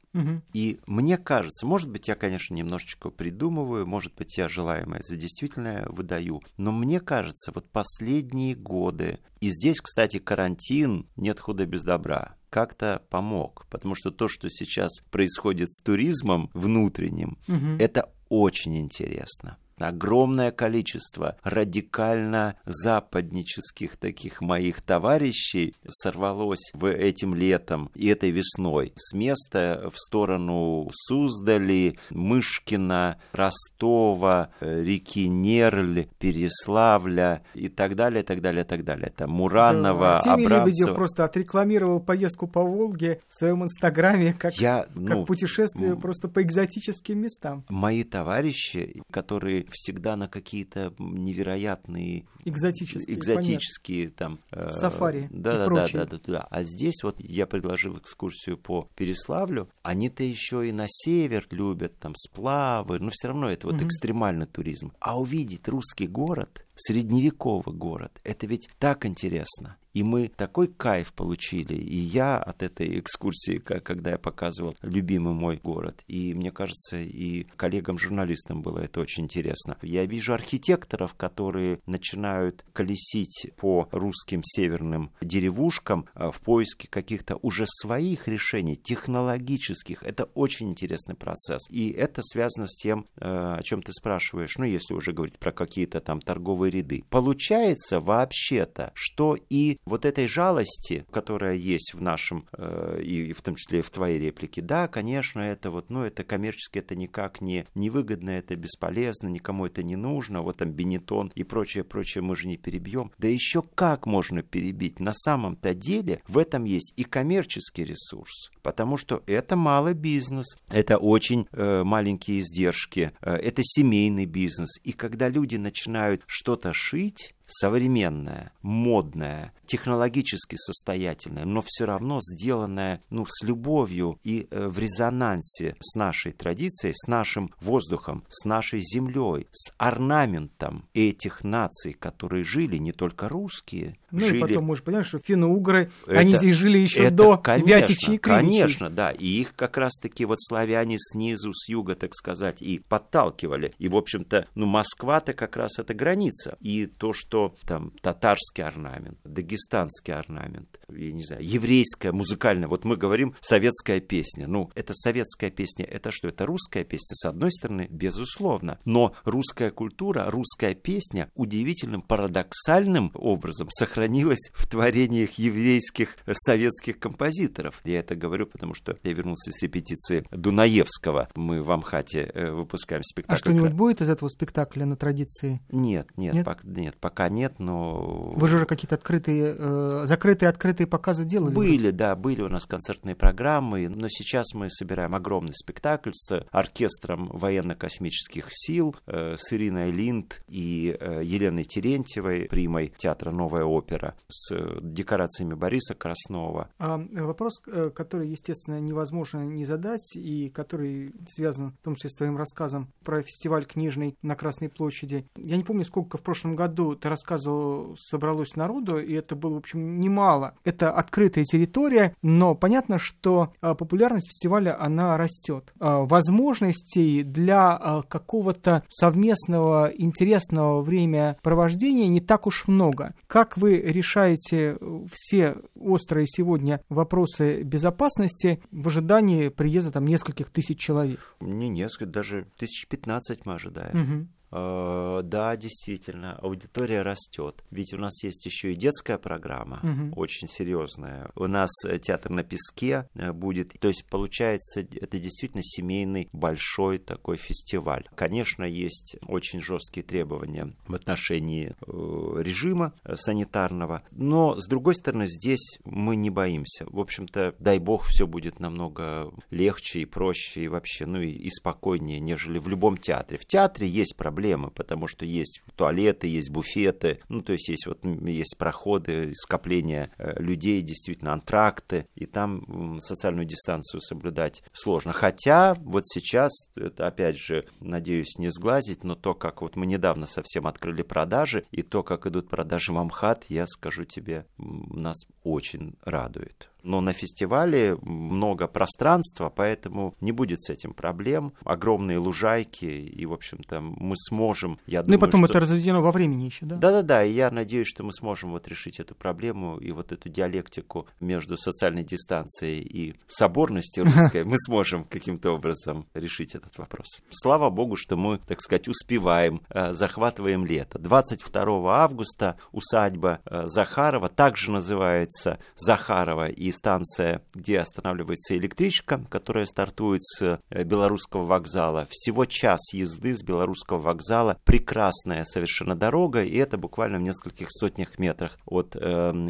И 0.52 0.79
мне 0.87 1.18
кажется, 1.18 1.66
может 1.66 1.90
быть, 1.90 2.09
я, 2.09 2.14
конечно, 2.14 2.55
немножечко 2.55 3.11
придумываю, 3.11 3.87
может 3.87 4.14
быть, 4.14 4.37
я 4.38 4.48
желаемое 4.48 5.02
за 5.02 5.16
действительное 5.16 5.87
выдаю, 5.88 6.42
но 6.57 6.72
мне 6.72 7.00
кажется, 7.00 7.52
вот 7.55 7.68
последние 7.70 8.55
годы, 8.55 9.18
и 9.40 9.50
здесь, 9.50 9.81
кстати, 9.81 10.18
карантин, 10.18 11.07
нет 11.16 11.40
худа 11.40 11.66
без 11.66 11.83
добра, 11.83 12.37
как-то 12.50 13.02
помог, 13.11 13.66
потому 13.70 13.94
что 13.94 14.11
то, 14.11 14.29
что 14.29 14.48
сейчас 14.48 15.00
происходит 15.11 15.70
с 15.70 15.83
туризмом 15.83 16.50
внутренним, 16.55 17.38
угу. 17.48 17.76
это 17.79 18.11
очень 18.29 18.79
интересно 18.79 19.59
огромное 19.78 20.50
количество 20.50 21.36
радикально 21.42 22.56
западнических 22.64 23.96
таких 23.96 24.40
моих 24.40 24.80
товарищей 24.82 25.74
сорвалось 25.86 26.70
в 26.72 26.90
этим 26.90 27.34
летом 27.34 27.90
и 27.94 28.08
этой 28.08 28.30
весной 28.30 28.92
с 28.96 29.14
места 29.14 29.90
в 29.92 29.98
сторону 29.98 30.88
Суздали, 30.92 31.98
Мышкина, 32.10 33.18
Ростова, 33.32 34.50
э, 34.60 34.82
реки 34.82 35.28
Нерль, 35.28 36.06
Переславля 36.18 37.42
и 37.54 37.68
так 37.68 37.96
далее, 37.96 38.22
так 38.22 38.40
далее, 38.40 38.64
так 38.64 38.84
далее. 38.84 39.12
Там 39.14 39.30
Муранова, 39.30 40.20
да, 40.24 40.32
Артемий 40.32 40.48
Лебедев 40.48 40.94
просто 40.94 41.24
отрекламировал 41.24 42.00
поездку 42.00 42.46
по 42.46 42.62
Волге 42.62 43.20
в 43.28 43.34
своем 43.34 43.64
инстаграме 43.64 44.32
как, 44.32 44.54
Я, 44.60 44.86
ну, 44.94 45.06
как 45.06 45.26
путешествие 45.26 45.96
просто 45.96 46.28
по 46.28 46.42
экзотическим 46.42 47.18
местам. 47.18 47.64
Мои 47.68 48.04
товарищи, 48.04 49.02
которые 49.10 49.65
всегда 49.70 50.16
на 50.16 50.29
какие-то 50.29 50.94
невероятные 50.98 52.26
экзотические, 52.44 53.16
экзотические 53.16 54.11
там 54.11 54.38
э, 54.50 54.70
сафари 54.70 55.29
да, 55.31 55.66
да, 55.66 55.68
да, 55.68 55.87
да, 55.92 56.07
да, 56.07 56.18
да. 56.26 56.46
А 56.50 56.62
здесь 56.62 57.02
вот 57.02 57.16
я 57.18 57.46
предложил 57.46 57.98
экскурсию 57.98 58.59
по 58.59 58.88
Переславлю. 58.96 59.68
Они-то 59.83 60.22
еще 60.22 60.68
и 60.68 60.72
на 60.72 60.87
север 60.88 61.46
любят, 61.50 61.98
там 61.98 62.14
сплавы, 62.16 62.98
но 62.98 63.11
все 63.12 63.29
равно 63.29 63.50
это 63.50 63.66
вот 63.66 63.76
угу. 63.76 63.87
экстремальный 63.87 64.46
туризм. 64.46 64.92
А 65.00 65.20
увидеть 65.20 65.68
русский 65.68 66.07
город, 66.07 66.65
средневековый 66.76 67.74
город, 67.74 68.12
это 68.22 68.46
ведь 68.46 68.68
так 68.78 69.06
интересно. 69.06 69.76
И 69.96 70.02
мы 70.02 70.28
такой 70.28 70.68
кайф 70.68 71.14
получили. 71.14 71.72
И 71.74 71.96
я 71.96 72.36
от 72.36 72.62
этой 72.62 73.00
экскурсии, 73.00 73.56
когда 73.56 74.10
я 74.10 74.18
показывал 74.18 74.76
любимый 74.82 75.32
мой 75.32 75.56
город. 75.56 76.04
И 76.06 76.34
мне 76.34 76.50
кажется, 76.50 76.98
и 76.98 77.44
коллегам-журналистам 77.56 78.60
было 78.60 78.80
это 78.80 79.00
очень 79.00 79.24
интересно. 79.24 79.78
Я 79.80 80.04
вижу 80.04 80.34
архитекторов, 80.34 81.14
которые 81.14 81.80
начинают 81.86 82.62
колесить 82.74 83.50
по 83.56 83.88
русским 83.90 84.42
северным 84.44 85.12
деревушкам 85.22 86.04
э, 86.14 86.30
в 86.30 86.42
поиске 86.42 86.88
каких-то 86.88 87.36
уже 87.36 87.64
своих 87.64 88.28
решений, 88.28 88.76
технологических. 88.76 90.02
Это 90.02 90.24
очень 90.34 90.68
интересный 90.68 91.14
процесс. 91.14 91.62
И 91.70 91.88
это 91.88 92.20
связано 92.22 92.66
с 92.66 92.76
тем, 92.76 93.06
э, 93.16 93.24
о 93.24 93.62
чем 93.62 93.80
ты 93.82 93.92
спрашиваешь, 93.94 94.58
ну, 94.58 94.66
если 94.66 94.92
уже 94.92 95.14
говорить 95.14 95.38
про 95.38 95.52
какие-то 95.52 96.00
там 96.00 96.20
торговые 96.20 96.65
ряды. 96.70 97.05
Получается 97.11 98.00
вообще-то, 98.00 98.92
что 98.94 99.37
и 99.48 99.79
вот 99.85 100.05
этой 100.05 100.26
жалости, 100.26 101.07
которая 101.11 101.55
есть 101.55 101.94
в 101.94 102.00
нашем, 102.00 102.46
э, 102.52 103.00
и 103.02 103.33
в 103.33 103.42
том 103.42 103.57
числе 103.57 103.83
в 103.83 103.90
твоей 103.90 104.18
реплике, 104.18 104.62
да, 104.62 104.88
конечно, 104.88 105.40
это 105.40 105.70
вот, 105.70 105.90
ну, 105.90 106.02
это 106.02 106.24
коммерчески, 106.24 106.79
это 106.79 106.94
никак 106.94 107.40
не 107.40 107.66
невыгодно, 107.74 108.31
это 108.31 108.57
бесполезно, 108.57 109.29
никому 109.29 109.66
это 109.66 109.83
не 109.83 109.96
нужно, 109.96 110.42
вот 110.42 110.59
там 110.59 110.70
Бенетон 110.70 111.31
и 111.35 111.44
прочее, 111.44 111.85
прочее 111.85 112.22
мы 112.22 112.37
же 112.37 112.46
не 112.48 112.57
перебьем. 112.57 113.12
Да 113.18 113.29
еще 113.29 113.62
как 113.62 114.07
можно 114.07 114.42
перебить? 114.42 115.00
На 115.00 115.12
самом-то 115.12 115.74
деле 115.74 116.20
в 116.26 116.38
этом 116.38 116.64
есть 116.64 116.92
и 116.96 117.05
коммерческий 117.05 117.85
ресурс, 117.85 118.50
потому 118.62 118.96
что 118.96 119.22
это 119.26 119.57
малый 119.57 119.94
бизнес, 119.94 120.57
это 120.68 120.98
очень 120.98 121.46
э, 121.52 121.83
маленькие 121.85 122.40
издержки, 122.40 123.12
э, 123.20 123.35
это 123.35 123.62
семейный 123.64 124.26
бизнес. 124.26 124.79
И 124.85 124.92
когда 124.92 125.29
люди 125.29 125.57
начинают 125.57 126.22
что-то 126.56 126.72
шить, 126.72 127.34
современная, 127.46 128.52
модная, 128.62 129.52
технологически 129.66 130.56
состоятельная, 130.56 131.44
но 131.44 131.62
все 131.64 131.85
равно 131.85 132.20
сделанная 132.20 133.02
ну, 133.11 133.24
с 133.26 133.44
любовью 133.44 134.18
и 134.24 134.46
э, 134.50 134.68
в 134.68 134.78
резонансе 134.78 135.76
с 135.80 135.94
нашей 135.94 136.32
традицией, 136.32 136.94
с 136.94 137.06
нашим 137.06 137.52
воздухом, 137.61 138.24
с 138.28 138.44
нашей 138.44 138.80
землей, 138.80 139.46
с 139.50 139.72
орнаментом 139.78 140.88
этих 140.94 141.44
наций, 141.44 141.92
которые 141.92 142.44
жили, 142.44 142.76
не 142.76 142.92
только 142.92 143.28
русские. 143.28 143.96
Ну 144.11 144.20
жили... 144.20 144.38
и 144.38 144.40
потом, 144.40 144.64
мы 144.64 144.76
же 144.76 144.82
понимаем, 144.82 145.04
что 145.04 145.18
финно-угры, 145.18 145.90
это, 146.06 146.18
они 146.18 146.37
здесь 146.37 146.56
жили 146.56 146.78
еще 146.78 147.04
это, 147.04 147.14
до 147.14 147.38
конечно, 147.38 147.68
Вятичи 147.68 148.11
и 148.12 148.18
Кривичи. 148.18 148.46
Конечно, 148.46 148.90
да, 148.90 149.11
и 149.11 149.26
их 149.26 149.54
как 149.54 149.76
раз-таки 149.76 150.24
вот 150.24 150.40
славяне 150.40 150.96
снизу, 150.98 151.52
с 151.52 151.68
юга, 151.68 151.94
так 151.94 152.14
сказать, 152.14 152.62
и 152.62 152.78
подталкивали. 152.78 153.74
И, 153.78 153.88
в 153.88 153.96
общем-то, 153.96 154.46
ну, 154.54 154.66
Москва-то 154.66 155.32
как 155.32 155.56
раз 155.56 155.78
это 155.78 155.94
граница. 155.94 156.56
И 156.61 156.87
то, 156.87 157.12
что 157.12 157.36
что 157.37 157.55
там 157.66 157.92
татарский 158.01 158.64
орнамент, 158.64 159.18
дагестанский 159.25 160.14
орнамент, 160.14 160.81
я 160.88 161.12
не 161.12 161.22
знаю, 161.22 161.44
еврейская, 161.44 162.12
музыкальная. 162.12 162.66
Вот 162.66 162.85
мы 162.85 162.96
говорим 162.96 163.35
советская 163.40 164.01
песня. 164.01 164.46
Ну, 164.46 164.70
это 164.75 164.94
советская 164.94 165.51
песня, 165.51 165.85
это 165.85 166.11
что? 166.11 166.29
Это 166.29 166.46
русская 166.46 166.85
песня, 166.85 167.14
с 167.14 167.27
одной 167.27 167.53
стороны, 167.53 167.88
безусловно. 167.90 168.79
Но 168.87 169.14
русская 169.25 169.70
культура, 169.70 170.31
русская 170.31 170.75
песня 170.75 171.31
удивительным, 171.35 172.01
парадоксальным 172.01 173.12
образом 173.14 173.68
сохранилась 173.70 174.51
в 174.55 174.66
творениях 174.66 175.33
еврейских 175.33 176.16
советских 176.33 176.99
композиторов. 176.99 177.83
Я 177.85 178.01
это 178.01 178.16
говорю, 178.16 178.46
потому 178.46 178.72
что 178.72 178.96
я 179.03 179.12
вернулся 179.12 179.51
с 179.53 179.62
репетиции 179.62 180.27
Дунаевского. 180.31 181.29
Мы 181.35 181.62
в 181.62 181.70
Амхате 181.70 182.31
э, 182.33 182.51
выпускаем 182.51 183.03
спектакль. 183.03 183.35
А 183.35 183.38
что-нибудь 183.38 183.72
будет 183.72 184.01
из 184.01 184.09
этого 184.09 184.29
спектакля 184.31 184.87
на 184.87 184.96
традиции? 184.96 185.61
Нет, 185.70 186.09
нет, 186.16 186.35
нет, 186.35 186.44
пока, 186.46 186.62
нет 186.64 186.96
пока 186.99 187.25
нет, 187.28 187.58
но... 187.58 188.32
Вы 188.34 188.48
же 188.48 188.56
уже 188.56 188.66
какие-то 188.66 188.96
открытые, 188.96 189.54
э, 189.58 190.02
закрытые, 190.06 190.48
открытые 190.48 190.86
показы 190.86 191.24
делали? 191.24 191.54
Были, 191.54 191.90
да, 191.90 192.16
были 192.16 192.42
у 192.42 192.48
нас 192.48 192.66
концертные 192.66 193.14
программы, 193.14 193.88
но 193.88 194.08
сейчас 194.08 194.54
мы 194.54 194.68
собираем 194.70 195.14
огромный 195.14 195.54
спектакль 195.54 196.10
с 196.12 196.44
оркестром 196.50 197.28
военно-космических 197.32 198.46
сил, 198.50 198.96
э, 199.06 199.36
с 199.38 199.52
Ириной 199.52 199.90
Линд 199.90 200.42
и 200.48 200.96
э, 200.98 201.22
Еленой 201.24 201.64
Терентьевой, 201.64 202.46
примой 202.48 202.92
театра 202.96 203.30
«Новая 203.30 203.64
опера», 203.64 204.14
с 204.28 204.54
декорациями 204.80 205.54
Бориса 205.54 205.94
Краснова. 205.94 206.68
А 206.78 206.98
вопрос, 207.12 207.60
э, 207.66 207.90
который, 207.90 208.28
естественно, 208.28 208.80
невозможно 208.80 209.44
не 209.44 209.64
задать, 209.64 210.16
и 210.16 210.48
который 210.50 211.12
связан 211.26 211.72
в 211.80 211.84
том 211.84 211.94
числе 211.94 212.10
с 212.10 212.14
твоим 212.14 212.36
рассказом 212.36 212.92
про 213.04 213.22
фестиваль 213.22 213.66
книжный 213.66 214.16
на 214.22 214.36
Красной 214.36 214.68
площади. 214.68 215.26
Я 215.36 215.56
не 215.56 215.64
помню, 215.64 215.84
сколько 215.84 216.18
в 216.18 216.22
прошлом 216.22 216.56
году 216.56 216.94
ты 216.94 217.08
рассказывал, 217.16 217.96
собралось 217.98 218.55
народу, 218.57 218.98
и 218.98 219.12
это 219.14 219.35
было, 219.35 219.55
в 219.55 219.59
общем, 219.59 219.98
немало. 219.98 220.55
Это 220.64 220.90
открытая 220.90 221.44
территория, 221.44 222.14
но 222.22 222.55
понятно, 222.55 222.98
что 222.98 223.52
а, 223.61 223.74
популярность 223.74 224.29
фестиваля, 224.29 224.81
она 224.81 225.16
растет. 225.16 225.72
А, 225.81 226.05
возможностей 226.05 227.22
для 227.22 227.76
а, 227.76 228.02
какого-то 228.02 228.85
совместного 228.88 229.90
интересного 229.94 230.83
времяпровождения 230.83 232.09
не 232.09 232.20
так 232.20 232.46
уж 232.46 232.68
много. 232.68 233.14
Как 233.26 233.57
вы 233.57 233.81
решаете 233.81 234.79
все 235.11 235.57
острые 235.74 236.26
сегодня 236.26 236.81
вопросы 236.88 237.62
безопасности 237.62 238.62
в 238.70 238.88
ожидании 238.88 239.48
приезда 239.48 239.92
там 239.92 240.07
нескольких 240.07 240.50
тысяч 240.50 240.79
человек? 240.79 241.37
Не 241.40 241.68
несколько, 241.68 242.07
даже 242.07 242.46
тысяч 242.59 242.87
пятнадцать 242.87 243.46
мы 243.46 243.55
ожидаем. 243.55 244.02
Угу. 244.02 244.26
Э, 244.52 245.20
да, 245.24 245.56
действительно, 245.56 246.37
аудитория 246.37 247.02
растет. 247.02 247.64
Ведь 247.70 247.92
у 247.92 247.98
нас 247.98 248.22
есть 248.22 248.46
еще 248.46 248.72
и 248.72 248.76
детская 248.76 249.18
программа, 249.18 249.80
угу. 249.82 250.20
очень 250.20 250.48
серьезная. 250.48 251.30
У 251.35 251.46
нас 251.46 251.70
э, 251.85 251.98
театр 251.98 252.30
на 252.30 252.44
песке 252.44 253.09
э, 253.14 253.32
будет. 253.32 253.72
То 253.80 253.88
есть, 253.88 254.06
получается, 254.06 254.80
это 254.80 255.18
действительно 255.18 255.62
семейный 255.62 256.28
большой 256.32 256.98
такой 256.98 257.37
фестиваль. 257.37 258.09
Конечно, 258.14 258.64
есть 258.64 259.16
очень 259.26 259.61
жесткие 259.61 260.04
требования 260.04 260.74
в 260.87 260.94
отношении 260.94 261.74
режима 261.87 262.92
санитарного, 263.14 264.02
но, 264.11 264.59
с 264.59 264.66
другой 264.66 264.94
стороны, 264.94 265.26
здесь 265.26 265.78
мы 265.85 266.16
не 266.16 266.30
боимся. 266.30 266.87
В 266.87 267.00
общем-то, 267.00 267.54
дай 267.59 267.78
бог, 267.78 268.04
все 268.04 268.26
будет 268.26 268.61
намного 268.61 269.32
легче 269.50 270.00
и 270.00 270.04
проще, 270.04 270.62
и 270.64 270.68
вообще, 270.68 271.06
ну 271.06 271.20
и, 271.20 271.30
и 271.30 271.50
спокойнее, 271.50 272.20
нежели 272.20 272.59
в 272.59 272.68
любом 272.68 272.96
театре. 272.96 273.38
В 273.38 273.46
театре 273.46 273.88
есть 273.88 274.16
проблемы 274.16 274.36
проблемы, 274.37 274.70
потому 274.70 275.07
что 275.07 275.25
есть 275.25 275.62
туалеты, 275.77 276.27
есть 276.29 276.51
буфеты, 276.51 277.20
ну, 277.31 277.40
то 277.40 277.53
есть 277.53 277.70
есть 277.70 277.87
вот 277.87 278.05
есть 278.05 278.57
проходы, 278.59 279.33
скопления 279.35 280.11
э, 280.18 280.42
людей, 280.42 280.83
действительно, 280.83 281.33
антракты, 281.33 282.07
и 282.14 282.27
там 282.27 283.01
социальную 283.01 283.46
дистанцию 283.46 284.03
соблюдать 284.03 284.62
сложно. 284.75 285.14
Хотя 285.14 285.75
вот 285.79 286.07
сейчас, 286.07 286.53
это 286.75 287.07
опять 287.07 287.38
же, 287.38 287.64
надеюсь, 287.81 288.37
не 288.37 288.51
сглазить, 288.51 289.05
но 289.05 289.14
то, 289.14 289.35
как 289.35 289.62
вот 289.62 289.75
мы 289.75 289.87
недавно 289.87 290.27
совсем 290.27 290.66
открыли 290.66 291.01
продажи, 291.01 291.64
и 291.70 291.83
то, 291.83 292.03
как 292.03 292.27
идут 292.27 292.51
продажи 292.51 292.92
в 292.92 292.99
Амхат, 292.99 293.46
я 293.49 293.66
скажу 293.66 294.05
тебе, 294.05 294.44
нас 294.59 295.16
очень 295.44 295.94
радует 296.05 296.68
но 296.87 297.01
на 297.01 297.12
фестивале 297.12 297.96
много 298.03 298.66
пространства, 298.66 299.53
поэтому 299.55 300.14
не 300.20 300.33
будет 300.33 300.62
с 300.62 300.70
этим 300.70 300.94
проблем. 300.94 301.53
Огромные 301.64 302.18
лужайки, 302.18 302.85
и, 302.85 303.27
в 303.27 303.33
общем-то, 303.33 303.81
мы 303.81 304.14
сможем, 304.16 304.79
я 304.87 305.03
думаю, 305.03 305.18
Ну 305.18 305.25
и 305.25 305.27
потом 305.27 305.44
что... 305.44 305.53
это 305.53 305.61
разведено 305.61 306.01
во 306.01 306.12
времени 306.12 306.44
еще, 306.44 306.64
да? 306.64 306.77
Да-да-да, 306.77 307.25
и 307.25 307.33
я 307.33 307.51
надеюсь, 307.51 307.88
что 307.88 308.05
мы 308.05 308.12
сможем 308.12 308.53
вот 308.53 308.68
решить 308.68 309.01
эту 309.01 309.14
проблему 309.14 309.79
и 309.79 309.90
вот 309.90 310.12
эту 310.12 310.29
диалектику 310.29 311.07
между 311.20 311.57
социальной 311.57 312.05
дистанцией 312.05 312.81
и 312.81 313.14
соборностью 313.27 314.05
русской 314.16 314.44
мы 314.44 314.57
сможем 314.59 315.05
каким-то 315.05 315.51
образом 315.53 316.07
решить 316.14 316.55
этот 316.55 316.79
вопрос. 316.79 317.07
Слава 317.31 317.68
богу, 317.70 317.96
что 317.96 318.16
мы, 318.16 318.38
так 318.38 318.61
сказать, 318.61 318.88
успеваем, 318.88 319.61
э, 319.70 319.92
захватываем 319.92 320.64
лето. 320.64 320.99
22 320.99 322.03
августа 322.03 322.57
усадьба 322.72 323.40
э, 323.44 323.62
Захарова, 323.66 324.29
также 324.29 324.70
называется 324.70 325.59
Захарова 325.75 326.49
и 326.49 326.70
станция, 326.76 327.42
где 327.54 327.80
останавливается 327.80 328.56
электричка, 328.56 329.24
которая 329.28 329.66
стартует 329.66 330.22
с 330.24 330.60
э, 330.70 330.84
белорусского 330.84 331.44
вокзала. 331.44 332.06
Всего 332.10 332.44
час 332.44 332.92
езды 332.92 333.34
с 333.34 333.42
белорусского 333.42 333.98
вокзала. 333.98 334.58
Прекрасная 334.64 335.44
совершенно 335.44 335.94
дорога, 335.94 336.44
и 336.44 336.56
это 336.56 336.78
буквально 336.78 337.18
в 337.18 337.22
нескольких 337.22 337.68
сотнях 337.70 338.18
метрах 338.18 338.58
от 338.66 338.94
э, 338.94 339.00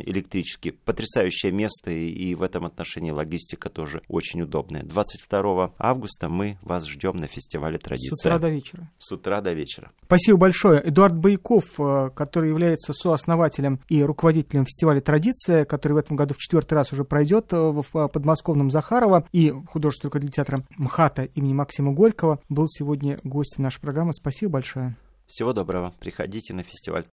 электрички. 0.05 0.71
Потрясающее 0.71 1.53
место, 1.53 1.91
и, 1.91 2.35
в 2.35 2.43
этом 2.43 2.65
отношении 2.67 3.11
логистика 3.11 3.69
тоже 3.69 4.03
очень 4.09 4.43
удобная. 4.43 4.83
22 4.83 5.73
августа 5.79 6.29
мы 6.29 6.59
вас 6.63 6.87
ждем 6.87 7.17
на 7.17 7.27
фестивале 7.27 7.79
традиции. 7.79 8.15
С 8.15 8.25
утра 8.25 8.39
до 8.39 8.49
вечера. 8.49 8.91
С 8.99 9.13
утра 9.13 9.41
до 9.41 9.53
вечера. 9.53 9.91
Спасибо 10.05 10.39
большое. 10.39 10.81
Эдуард 10.89 11.17
Байков, 11.17 11.65
э, 11.79 12.11
который 12.15 12.51
является 12.51 12.93
сооснователем 12.93 13.81
и 13.89 14.03
руководителем 14.03 14.65
фестиваля 14.65 15.01
«Традиция», 15.01 15.65
который 15.65 15.95
в 15.95 15.97
этом 15.99 16.17
году 16.17 16.35
в 16.35 16.39
четвертый 16.39 16.75
раз 16.75 16.93
уже 16.93 17.05
пройдет 17.17 17.51
э, 17.55 17.57
в 17.57 18.09
подмосковном 18.09 18.71
Захарова 18.71 19.27
и 19.33 19.51
художественный 19.69 20.09
руководитель 20.09 20.35
театра 20.35 20.65
МХАТа 20.77 21.25
имени 21.25 21.55
Максима 21.55 21.93
Горького, 21.93 22.41
был 22.51 22.69
сегодня 22.69 23.19
гостем 23.25 23.63
нашей 23.63 23.81
программы. 23.81 24.13
Спасибо 24.13 24.53
большое. 24.53 24.97
Всего 25.27 25.55
доброго. 25.55 25.95
Приходите 25.99 26.53
на 26.53 26.63
фестиваль. 26.63 27.05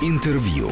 Интервью. 0.00 0.70